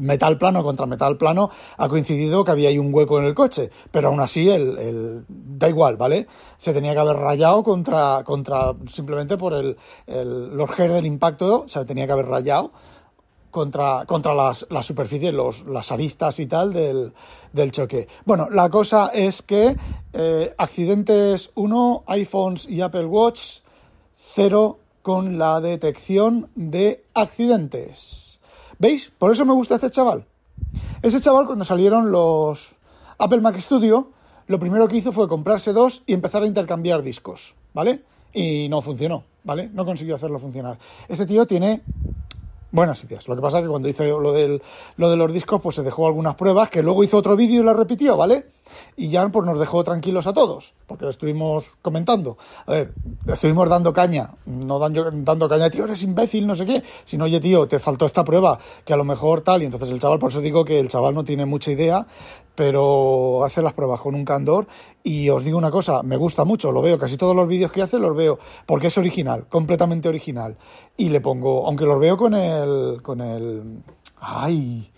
metal 0.00 0.38
plano 0.38 0.62
contra 0.62 0.86
metal 0.86 1.16
plano 1.16 1.50
ha 1.76 1.88
coincidido 1.88 2.44
que 2.44 2.50
había 2.50 2.68
ahí 2.70 2.78
un 2.78 2.92
hueco 2.92 3.18
en 3.18 3.26
el 3.26 3.34
coche, 3.34 3.70
pero 3.90 4.08
aún 4.08 4.20
así 4.20 4.48
el, 4.48 5.24
da 5.28 5.68
igual, 5.68 5.96
¿vale? 5.96 6.26
Se 6.58 6.72
tenía 6.72 6.92
que 6.92 7.00
haber 7.00 7.16
rayado 7.16 7.62
contra, 7.62 8.22
contra 8.24 8.74
simplemente 8.86 9.36
por 9.36 9.54
el, 9.54 9.76
los 10.06 10.70
G 10.70 10.88
del 10.88 11.06
impacto, 11.06 11.64
se 11.68 11.84
tenía 11.84 12.06
que 12.06 12.12
haber 12.12 12.26
rayado 12.26 12.72
contra, 13.50 14.04
contra 14.06 14.34
las, 14.34 14.66
las 14.70 14.86
superficies, 14.86 15.32
los, 15.32 15.66
las 15.66 15.90
aristas 15.92 16.38
y 16.38 16.46
tal 16.46 16.72
del, 16.72 17.12
del 17.52 17.72
choque. 17.72 18.08
Bueno, 18.24 18.48
la 18.50 18.68
cosa 18.68 19.10
es 19.12 19.42
que 19.42 19.76
eh, 20.12 20.54
accidentes 20.56 21.50
1, 21.54 22.04
iPhones 22.06 22.66
y 22.68 22.80
Apple 22.80 23.06
Watch 23.06 23.60
0 24.34 24.78
con 25.02 25.38
la 25.38 25.60
detección 25.60 26.50
de 26.54 27.04
accidentes. 27.14 28.29
¿Veis? 28.80 29.12
Por 29.18 29.30
eso 29.30 29.44
me 29.44 29.52
gusta 29.52 29.74
este 29.74 29.90
chaval. 29.90 30.24
Ese 31.02 31.20
chaval, 31.20 31.44
cuando 31.44 31.66
salieron 31.66 32.10
los 32.10 32.72
Apple 33.18 33.42
Mac 33.42 33.60
Studio, 33.60 34.08
lo 34.46 34.58
primero 34.58 34.88
que 34.88 34.96
hizo 34.96 35.12
fue 35.12 35.28
comprarse 35.28 35.74
dos 35.74 36.02
y 36.06 36.14
empezar 36.14 36.42
a 36.42 36.46
intercambiar 36.46 37.02
discos, 37.02 37.54
¿vale? 37.74 38.02
Y 38.32 38.70
no 38.70 38.80
funcionó, 38.80 39.24
¿vale? 39.44 39.68
No 39.74 39.84
consiguió 39.84 40.14
hacerlo 40.14 40.38
funcionar. 40.38 40.78
Este 41.08 41.26
tío 41.26 41.46
tiene 41.46 41.82
buenas 42.72 43.04
ideas. 43.04 43.28
Lo 43.28 43.36
que 43.36 43.42
pasa 43.42 43.58
es 43.58 43.64
que 43.64 43.68
cuando 43.68 43.86
hizo 43.86 44.18
lo, 44.18 44.32
del, 44.32 44.62
lo 44.96 45.10
de 45.10 45.16
los 45.18 45.30
discos, 45.30 45.60
pues 45.60 45.76
se 45.76 45.82
dejó 45.82 46.06
algunas 46.06 46.34
pruebas, 46.36 46.70
que 46.70 46.82
luego 46.82 47.04
hizo 47.04 47.18
otro 47.18 47.36
vídeo 47.36 47.60
y 47.60 47.64
las 47.64 47.76
repitió, 47.76 48.16
¿vale? 48.16 48.46
Y 48.96 49.08
ya 49.08 49.28
pues 49.28 49.46
nos 49.46 49.58
dejó 49.58 49.84
tranquilos 49.84 50.26
a 50.26 50.32
todos, 50.32 50.74
porque 50.86 51.04
lo 51.04 51.10
estuvimos 51.10 51.76
comentando. 51.82 52.36
A 52.66 52.72
ver, 52.72 52.92
estuvimos 53.26 53.68
dando 53.68 53.92
caña, 53.92 54.30
no 54.46 54.78
dando, 54.78 55.10
dando 55.10 55.48
caña, 55.48 55.70
tío, 55.70 55.84
eres 55.84 56.02
imbécil, 56.02 56.46
no 56.46 56.54
sé 56.54 56.64
qué, 56.64 56.82
sino, 57.04 57.24
oye, 57.24 57.40
tío, 57.40 57.66
te 57.66 57.78
faltó 57.78 58.06
esta 58.06 58.24
prueba, 58.24 58.58
que 58.84 58.92
a 58.92 58.96
lo 58.96 59.04
mejor 59.04 59.40
tal, 59.42 59.62
y 59.62 59.66
entonces 59.66 59.90
el 59.90 60.00
chaval, 60.00 60.18
por 60.18 60.30
eso 60.30 60.40
digo 60.40 60.64
que 60.64 60.80
el 60.80 60.88
chaval 60.88 61.14
no 61.14 61.24
tiene 61.24 61.46
mucha 61.46 61.70
idea, 61.70 62.06
pero 62.54 63.44
hace 63.44 63.62
las 63.62 63.72
pruebas 63.72 64.00
con 64.00 64.14
un 64.14 64.24
candor 64.24 64.66
y 65.02 65.30
os 65.30 65.44
digo 65.44 65.56
una 65.56 65.70
cosa, 65.70 66.02
me 66.02 66.16
gusta 66.16 66.44
mucho, 66.44 66.72
lo 66.72 66.82
veo, 66.82 66.98
casi 66.98 67.16
todos 67.16 67.34
los 67.34 67.48
vídeos 67.48 67.72
que 67.72 67.82
hace 67.82 67.98
los 67.98 68.14
veo, 68.14 68.38
porque 68.66 68.88
es 68.88 68.98
original, 68.98 69.46
completamente 69.48 70.08
original. 70.08 70.56
Y 70.96 71.08
le 71.08 71.20
pongo, 71.20 71.66
aunque 71.66 71.86
los 71.86 71.98
veo 71.98 72.16
con 72.16 72.34
el, 72.34 73.00
con 73.02 73.20
el, 73.20 73.82
ay, 74.20 74.90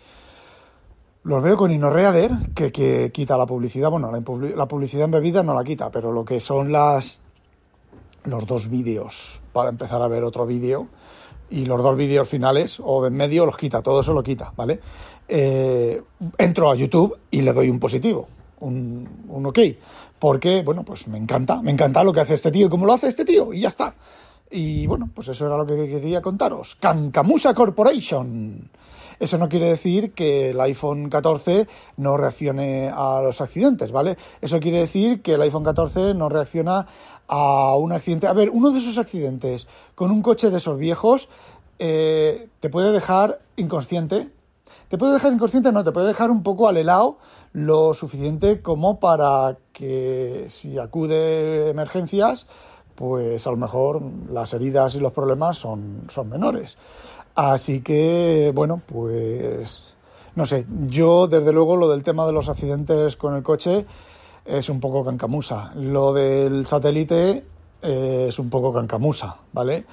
los 1.24 1.42
veo 1.42 1.56
con 1.56 1.70
Inorreader, 1.70 2.32
que, 2.54 2.72
que 2.72 3.10
quita 3.12 3.36
la 3.36 3.46
publicidad. 3.46 3.90
Bueno, 3.90 4.10
la, 4.10 4.66
publicidad 4.66 5.04
en 5.04 5.10
bebidas 5.12 5.44
no 5.44 5.54
la 5.54 5.64
quita, 5.64 5.90
pero 5.90 6.12
lo 6.12 6.24
que 6.24 6.40
son 6.40 6.72
las 6.72 7.20
los 8.24 8.46
dos 8.46 8.68
vídeos 8.68 9.40
para 9.52 9.68
empezar 9.68 10.00
a 10.00 10.06
ver 10.06 10.22
otro 10.22 10.46
vídeo 10.46 10.86
y 11.50 11.64
los 11.64 11.82
dos 11.82 11.96
vídeos 11.96 12.28
finales 12.28 12.80
o 12.82 13.02
de 13.02 13.08
en 13.08 13.14
medio 13.14 13.44
los 13.44 13.56
quita, 13.56 13.82
todo 13.82 14.00
eso 14.00 14.12
lo 14.12 14.22
quita, 14.22 14.52
¿vale? 14.56 14.80
Eh, 15.26 16.00
entro 16.38 16.70
a 16.70 16.76
YouTube 16.76 17.18
y 17.30 17.42
le 17.42 17.52
doy 17.52 17.68
un 17.68 17.80
positivo, 17.80 18.28
un, 18.60 19.24
un 19.28 19.46
ok, 19.46 19.58
porque, 20.18 20.62
bueno, 20.62 20.84
pues 20.84 21.08
me 21.08 21.18
encanta, 21.18 21.60
me 21.62 21.72
encanta 21.72 22.04
lo 22.04 22.12
que 22.12 22.20
hace 22.20 22.34
este 22.34 22.52
tío 22.52 22.66
y 22.66 22.70
cómo 22.70 22.86
lo 22.86 22.92
hace 22.92 23.08
este 23.08 23.24
tío 23.24 23.52
y 23.52 23.60
ya 23.60 23.68
está. 23.68 23.94
Y 24.52 24.86
bueno, 24.86 25.10
pues 25.12 25.28
eso 25.28 25.46
era 25.46 25.56
lo 25.56 25.66
que 25.66 25.74
quería 25.74 26.22
contaros. 26.22 26.76
Cancamusa 26.76 27.54
Corporation. 27.54 28.70
Eso 29.22 29.38
no 29.38 29.48
quiere 29.48 29.68
decir 29.68 30.14
que 30.14 30.50
el 30.50 30.60
iPhone 30.60 31.08
14 31.08 31.68
no 31.96 32.16
reaccione 32.16 32.90
a 32.92 33.20
los 33.22 33.40
accidentes, 33.40 33.92
¿vale? 33.92 34.16
Eso 34.40 34.58
quiere 34.58 34.80
decir 34.80 35.22
que 35.22 35.34
el 35.34 35.42
iPhone 35.42 35.62
14 35.62 36.12
no 36.14 36.28
reacciona 36.28 36.88
a 37.28 37.76
un 37.76 37.92
accidente. 37.92 38.26
A 38.26 38.32
ver, 38.32 38.50
uno 38.50 38.72
de 38.72 38.80
esos 38.80 38.98
accidentes 38.98 39.68
con 39.94 40.10
un 40.10 40.22
coche 40.22 40.50
de 40.50 40.56
esos 40.56 40.76
viejos 40.76 41.28
eh, 41.78 42.48
te 42.58 42.68
puede 42.68 42.90
dejar 42.90 43.38
inconsciente. 43.54 44.28
Te 44.88 44.98
puede 44.98 45.12
dejar 45.12 45.32
inconsciente, 45.32 45.70
no, 45.70 45.84
te 45.84 45.92
puede 45.92 46.08
dejar 46.08 46.32
un 46.32 46.42
poco 46.42 46.68
alelado 46.68 47.18
lo 47.52 47.94
suficiente 47.94 48.60
como 48.60 48.98
para 48.98 49.56
que 49.72 50.46
si 50.48 50.80
acude 50.80 51.70
emergencias, 51.70 52.48
pues 52.96 53.46
a 53.46 53.50
lo 53.52 53.56
mejor 53.56 54.02
las 54.32 54.52
heridas 54.52 54.96
y 54.96 54.98
los 54.98 55.12
problemas 55.12 55.58
son, 55.58 56.06
son 56.08 56.28
menores. 56.28 56.76
Así 57.34 57.80
que, 57.80 58.52
bueno, 58.54 58.80
pues 58.86 59.96
no 60.34 60.44
sé, 60.44 60.66
yo 60.86 61.26
desde 61.26 61.52
luego 61.52 61.76
lo 61.76 61.88
del 61.88 62.02
tema 62.02 62.26
de 62.26 62.32
los 62.32 62.48
accidentes 62.48 63.16
con 63.16 63.34
el 63.34 63.42
coche 63.42 63.86
es 64.44 64.68
un 64.68 64.80
poco 64.80 65.04
cancamusa. 65.04 65.72
Lo 65.74 66.12
del 66.12 66.66
satélite 66.66 67.44
es 67.80 68.38
un 68.38 68.50
poco 68.50 68.72
cancamusa, 68.72 69.36
¿vale? 69.52 69.84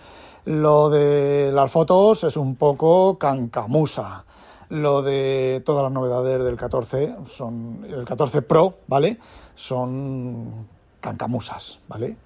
Lo 0.45 0.89
de 0.89 1.51
las 1.53 1.71
fotos 1.71 2.23
es 2.23 2.37
un 2.37 2.55
poco 2.55 3.17
cancamusa. 3.17 4.25
Lo 4.69 5.01
de 5.01 5.61
todas 5.65 5.83
las 5.83 5.91
novedades 5.91 6.43
del 6.43 6.55
14 6.55 7.15
son 7.25 7.85
el 7.89 8.05
14 8.05 8.41
Pro, 8.43 8.75
¿vale? 8.87 9.17
Son 9.55 10.67
cancamusas, 10.99 11.79
¿vale? 11.87 12.17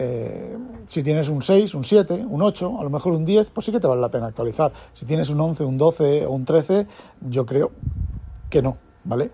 Eh, 0.00 0.56
si 0.86 1.02
tienes 1.02 1.28
un 1.28 1.42
6, 1.42 1.74
un 1.74 1.82
7, 1.82 2.24
un 2.28 2.40
8, 2.40 2.78
a 2.78 2.84
lo 2.84 2.88
mejor 2.88 3.14
un 3.14 3.24
10, 3.24 3.50
pues 3.50 3.66
sí 3.66 3.72
que 3.72 3.80
te 3.80 3.88
vale 3.88 4.00
la 4.00 4.08
pena 4.08 4.26
actualizar. 4.28 4.72
Si 4.94 5.04
tienes 5.04 5.28
un 5.28 5.40
11, 5.40 5.64
un 5.64 5.76
12 5.76 6.24
o 6.24 6.30
un 6.30 6.44
13, 6.44 6.86
yo 7.22 7.44
creo 7.44 7.72
que 8.48 8.62
no, 8.62 8.78
¿vale? 9.02 9.32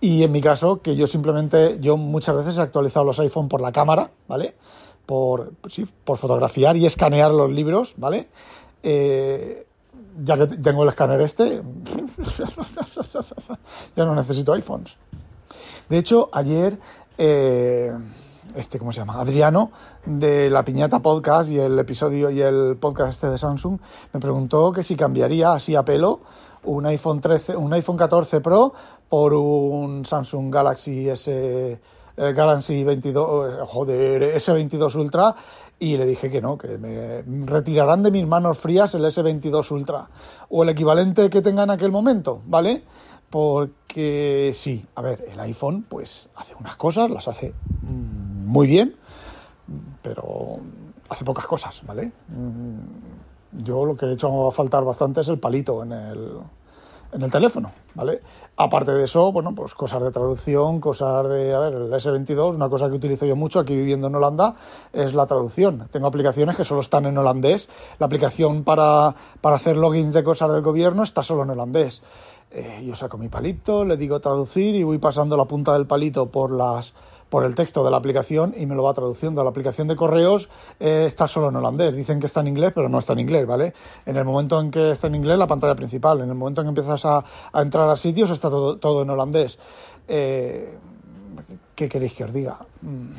Y 0.00 0.22
en 0.22 0.32
mi 0.32 0.40
caso, 0.40 0.80
que 0.80 0.96
yo 0.96 1.06
simplemente, 1.06 1.78
yo 1.78 1.98
muchas 1.98 2.34
veces 2.36 2.56
he 2.56 2.62
actualizado 2.62 3.04
los 3.04 3.20
iPhone 3.20 3.48
por 3.48 3.60
la 3.60 3.70
cámara, 3.70 4.10
¿vale? 4.26 4.54
Por, 5.04 5.52
sí, 5.68 5.86
por 6.04 6.16
fotografiar 6.16 6.78
y 6.78 6.86
escanear 6.86 7.30
los 7.30 7.50
libros, 7.50 7.94
¿vale? 7.98 8.28
Eh, 8.82 9.66
ya 10.24 10.38
que 10.38 10.46
tengo 10.46 10.84
el 10.84 10.88
escáner 10.88 11.20
este, 11.20 11.60
ya 13.96 14.04
no 14.06 14.14
necesito 14.14 14.54
iPhones. 14.54 14.96
De 15.90 15.98
hecho, 15.98 16.30
ayer, 16.32 16.78
eh, 17.18 17.92
este, 18.56 18.78
¿cómo 18.78 18.90
se 18.92 19.00
llama? 19.00 19.20
Adriano, 19.20 19.70
de 20.04 20.50
la 20.50 20.64
Piñata 20.64 21.00
Podcast 21.00 21.50
y 21.50 21.58
el 21.58 21.78
episodio 21.78 22.30
y 22.30 22.40
el 22.40 22.76
podcast 22.80 23.12
este 23.12 23.28
de 23.28 23.38
Samsung, 23.38 23.78
me 24.12 24.20
preguntó 24.20 24.72
que 24.72 24.82
si 24.82 24.96
cambiaría 24.96 25.52
así 25.52 25.74
a 25.74 25.84
pelo 25.84 26.20
un 26.64 26.86
iPhone 26.86 27.20
13, 27.20 27.56
un 27.56 27.72
iPhone 27.74 27.96
14 27.96 28.40
Pro 28.40 28.72
por 29.08 29.34
un 29.34 30.04
Samsung 30.04 30.52
Galaxy 30.52 31.08
S 31.10 31.78
Galaxy 32.16 32.82
22, 32.82 33.68
joder, 33.68 34.34
S22 34.36 34.94
Ultra 34.94 35.34
y 35.78 35.98
le 35.98 36.06
dije 36.06 36.30
que 36.30 36.40
no, 36.40 36.56
que 36.56 36.78
me 36.78 37.22
retirarán 37.44 38.02
de 38.02 38.10
mis 38.10 38.26
manos 38.26 38.58
frías 38.58 38.94
el 38.94 39.04
S22 39.04 39.70
Ultra 39.70 40.08
o 40.48 40.62
el 40.62 40.70
equivalente 40.70 41.28
que 41.28 41.42
tenga 41.42 41.64
en 41.64 41.70
aquel 41.70 41.92
momento, 41.92 42.40
¿vale? 42.46 42.82
Porque 43.28 44.52
sí, 44.54 44.86
a 44.94 45.02
ver, 45.02 45.26
el 45.30 45.38
iPhone 45.40 45.84
pues 45.86 46.30
hace 46.36 46.54
unas 46.58 46.76
cosas, 46.76 47.10
las 47.10 47.28
hace 47.28 47.52
mm, 47.82 48.15
muy 48.46 48.66
bien, 48.66 48.96
pero 50.02 50.58
hace 51.08 51.24
pocas 51.24 51.46
cosas, 51.46 51.82
¿vale? 51.86 52.12
Mm, 52.28 53.64
yo 53.64 53.84
lo 53.84 53.96
que 53.96 54.06
he 54.06 54.12
hecho 54.12 54.48
a 54.48 54.52
faltar 54.52 54.84
bastante 54.84 55.20
es 55.20 55.28
el 55.28 55.38
palito 55.38 55.82
en 55.82 55.92
el, 55.92 56.32
en 57.12 57.22
el 57.22 57.30
teléfono, 57.30 57.72
¿vale? 57.94 58.20
Aparte 58.56 58.92
de 58.92 59.04
eso, 59.04 59.32
bueno, 59.32 59.54
pues 59.54 59.74
cosas 59.74 60.02
de 60.02 60.10
traducción, 60.10 60.80
cosas 60.80 61.28
de, 61.28 61.54
a 61.54 61.58
ver, 61.58 61.74
el 61.74 61.92
S22, 61.92 62.54
una 62.54 62.68
cosa 62.68 62.88
que 62.88 62.94
utilizo 62.94 63.26
yo 63.26 63.36
mucho 63.36 63.58
aquí 63.58 63.76
viviendo 63.76 64.06
en 64.06 64.14
Holanda 64.14 64.54
es 64.92 65.14
la 65.14 65.26
traducción. 65.26 65.88
Tengo 65.90 66.06
aplicaciones 66.06 66.56
que 66.56 66.64
solo 66.64 66.80
están 66.80 67.06
en 67.06 67.18
holandés. 67.18 67.68
La 67.98 68.06
aplicación 68.06 68.64
para, 68.64 69.14
para 69.40 69.56
hacer 69.56 69.76
logins 69.76 70.14
de 70.14 70.22
cosas 70.22 70.52
del 70.52 70.62
gobierno 70.62 71.02
está 71.02 71.22
solo 71.22 71.42
en 71.42 71.50
holandés. 71.50 72.02
Eh, 72.50 72.84
yo 72.86 72.94
saco 72.94 73.18
mi 73.18 73.28
palito, 73.28 73.84
le 73.84 73.96
digo 73.96 74.20
traducir 74.20 74.74
y 74.76 74.84
voy 74.84 74.98
pasando 74.98 75.36
la 75.36 75.46
punta 75.46 75.72
del 75.72 75.86
palito 75.86 76.26
por 76.26 76.52
las 76.52 76.94
por 77.36 77.44
el 77.44 77.54
texto 77.54 77.84
de 77.84 77.90
la 77.90 77.98
aplicación 77.98 78.54
y 78.56 78.64
me 78.64 78.74
lo 78.74 78.82
va 78.84 78.94
traduciendo. 78.94 79.44
La 79.44 79.50
aplicación 79.50 79.86
de 79.88 79.94
correos 79.94 80.48
eh, 80.80 81.04
está 81.06 81.28
solo 81.28 81.50
en 81.50 81.56
holandés. 81.56 81.94
Dicen 81.94 82.18
que 82.18 82.24
está 82.24 82.40
en 82.40 82.46
inglés, 82.46 82.72
pero 82.74 82.88
no 82.88 82.98
está 82.98 83.12
en 83.12 83.18
inglés, 83.18 83.46
¿vale? 83.46 83.74
En 84.06 84.16
el 84.16 84.24
momento 84.24 84.58
en 84.58 84.70
que 84.70 84.92
está 84.92 85.08
en 85.08 85.16
inglés, 85.16 85.38
la 85.38 85.46
pantalla 85.46 85.74
principal. 85.74 86.22
En 86.22 86.30
el 86.30 86.34
momento 86.34 86.62
en 86.62 86.64
que 86.64 86.68
empiezas 86.70 87.04
a, 87.04 87.22
entrar 87.52 87.90
a 87.90 87.96
sitios, 87.98 88.30
está 88.30 88.48
todo, 88.48 88.78
todo 88.78 89.02
en 89.02 89.10
holandés. 89.10 89.58
Eh, 90.08 90.78
¿Qué 91.74 91.90
queréis 91.90 92.14
que 92.14 92.24
os 92.24 92.32
diga? 92.32 92.58
Mm, 92.80 93.10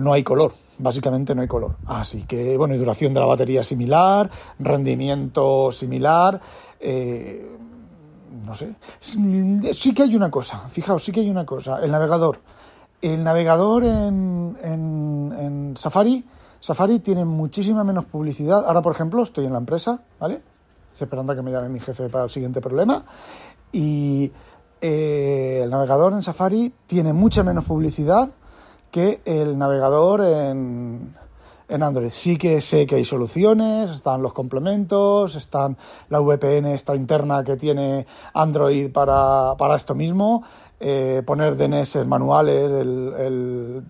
no 0.00 0.12
hay 0.12 0.22
color, 0.22 0.52
básicamente 0.78 1.34
no 1.34 1.42
hay 1.42 1.48
color. 1.48 1.74
Así 1.86 2.22
que, 2.22 2.56
bueno, 2.56 2.72
y 2.76 2.78
duración 2.78 3.12
de 3.14 3.18
la 3.18 3.26
batería 3.26 3.64
similar, 3.64 4.30
rendimiento 4.60 5.72
similar. 5.72 6.40
Eh, 6.78 7.58
no 8.44 8.54
sé. 8.54 8.74
Sí 9.00 9.94
que 9.94 10.02
hay 10.02 10.16
una 10.16 10.30
cosa, 10.30 10.68
fijaos, 10.68 11.04
sí 11.04 11.12
que 11.12 11.20
hay 11.20 11.30
una 11.30 11.44
cosa. 11.44 11.82
El 11.82 11.90
navegador. 11.90 12.40
El 13.00 13.22
navegador 13.22 13.84
en, 13.84 14.56
en, 14.62 15.74
Safari, 15.76 16.24
Safari 16.60 16.98
tiene 16.98 17.24
muchísima 17.24 17.84
menos 17.84 18.06
publicidad. 18.06 18.64
Ahora, 18.66 18.82
por 18.82 18.92
ejemplo, 18.92 19.22
estoy 19.22 19.46
en 19.46 19.52
la 19.52 19.58
empresa, 19.58 20.00
¿vale? 20.18 20.40
Estoy 20.90 21.06
esperando 21.06 21.32
a 21.32 21.36
que 21.36 21.42
me 21.42 21.52
llame 21.52 21.68
mi 21.68 21.78
jefe 21.78 22.08
para 22.08 22.24
el 22.24 22.30
siguiente 22.30 22.60
problema. 22.60 23.04
Y 23.70 24.32
eh, 24.80 25.60
el 25.62 25.70
navegador 25.70 26.12
en 26.12 26.22
Safari 26.22 26.72
tiene 26.86 27.12
mucha 27.12 27.44
menos 27.44 27.64
publicidad 27.64 28.30
que 28.90 29.20
el 29.24 29.58
navegador 29.58 30.22
en, 30.22 31.14
en 31.68 31.82
Android. 31.82 32.10
Sí 32.10 32.36
que 32.36 32.60
sé 32.60 32.86
que 32.86 32.96
hay 32.96 33.04
soluciones, 33.04 33.90
están 33.90 34.22
los 34.22 34.32
complementos, 34.32 35.34
están 35.34 35.76
la 36.08 36.20
VPN 36.20 36.66
esta 36.66 36.96
interna 36.96 37.44
que 37.44 37.56
tiene 37.56 38.06
Android 38.34 38.90
para, 38.90 39.54
para 39.56 39.76
esto 39.76 39.94
mismo, 39.94 40.42
eh, 40.80 41.22
poner 41.26 41.56
DNS 41.56 42.06
manuales, 42.06 42.70
el, 42.70 43.82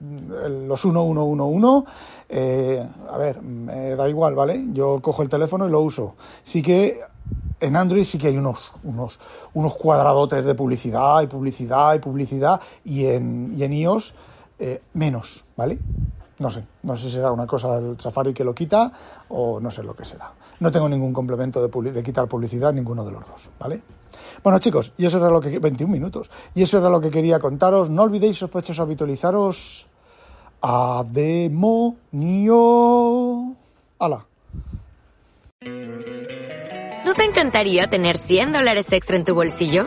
los 0.66 0.84
1111. 0.84 1.90
Eh, 2.30 2.86
a 3.10 3.18
ver, 3.18 3.42
me 3.42 3.94
da 3.94 4.08
igual, 4.08 4.34
¿vale? 4.34 4.66
Yo 4.72 5.00
cojo 5.00 5.22
el 5.22 5.28
teléfono 5.28 5.66
y 5.66 5.70
lo 5.70 5.80
uso. 5.80 6.14
Sí 6.42 6.62
que 6.62 7.00
en 7.60 7.76
Android 7.76 8.04
sí 8.04 8.18
que 8.18 8.28
hay 8.28 8.36
unos, 8.36 8.72
unos, 8.84 9.18
unos 9.54 9.74
cuadradotes 9.74 10.44
de 10.44 10.54
publicidad 10.54 11.22
y 11.22 11.26
publicidad 11.26 11.94
y 11.94 11.98
publicidad 11.98 12.60
y 12.84 13.06
en, 13.06 13.54
y 13.56 13.64
en 13.64 13.72
iOS 13.72 14.14
eh, 14.58 14.82
menos, 14.94 15.44
¿vale? 15.56 15.78
No 16.38 16.50
sé, 16.50 16.64
no 16.84 16.96
sé 16.96 17.04
si 17.04 17.10
será 17.16 17.32
una 17.32 17.46
cosa 17.46 17.80
del 17.80 17.98
Safari 17.98 18.32
que 18.32 18.44
lo 18.44 18.54
quita 18.54 18.92
o 19.28 19.58
no 19.58 19.70
sé 19.70 19.82
lo 19.82 19.94
que 19.94 20.04
será. 20.04 20.32
No 20.60 20.70
tengo 20.70 20.88
ningún 20.88 21.12
complemento 21.12 21.66
de, 21.66 22.02
quitar 22.02 22.28
publicidad, 22.28 22.72
ninguno 22.72 23.04
de 23.04 23.10
los 23.12 23.26
dos, 23.26 23.50
¿vale? 23.58 23.82
Bueno, 24.42 24.58
chicos, 24.58 24.92
y 24.96 25.06
eso 25.06 25.18
era 25.18 25.30
lo 25.30 25.40
que... 25.40 25.58
21 25.58 25.92
minutos. 25.92 26.30
Y 26.54 26.62
eso 26.62 26.78
era 26.78 26.88
lo 26.88 27.00
que 27.00 27.10
quería 27.10 27.40
contaros. 27.40 27.90
No 27.90 28.02
olvidéis, 28.02 28.38
sospechosos, 28.38 28.80
habitualizaros 28.80 29.86
a 30.62 31.04
demonio. 31.08 32.56
¡Hala! 33.98 34.24
¿No 37.04 37.14
te 37.14 37.24
encantaría 37.24 37.88
tener 37.88 38.16
100 38.16 38.52
dólares 38.52 38.92
extra 38.92 39.16
en 39.16 39.24
tu 39.24 39.34
bolsillo? 39.34 39.86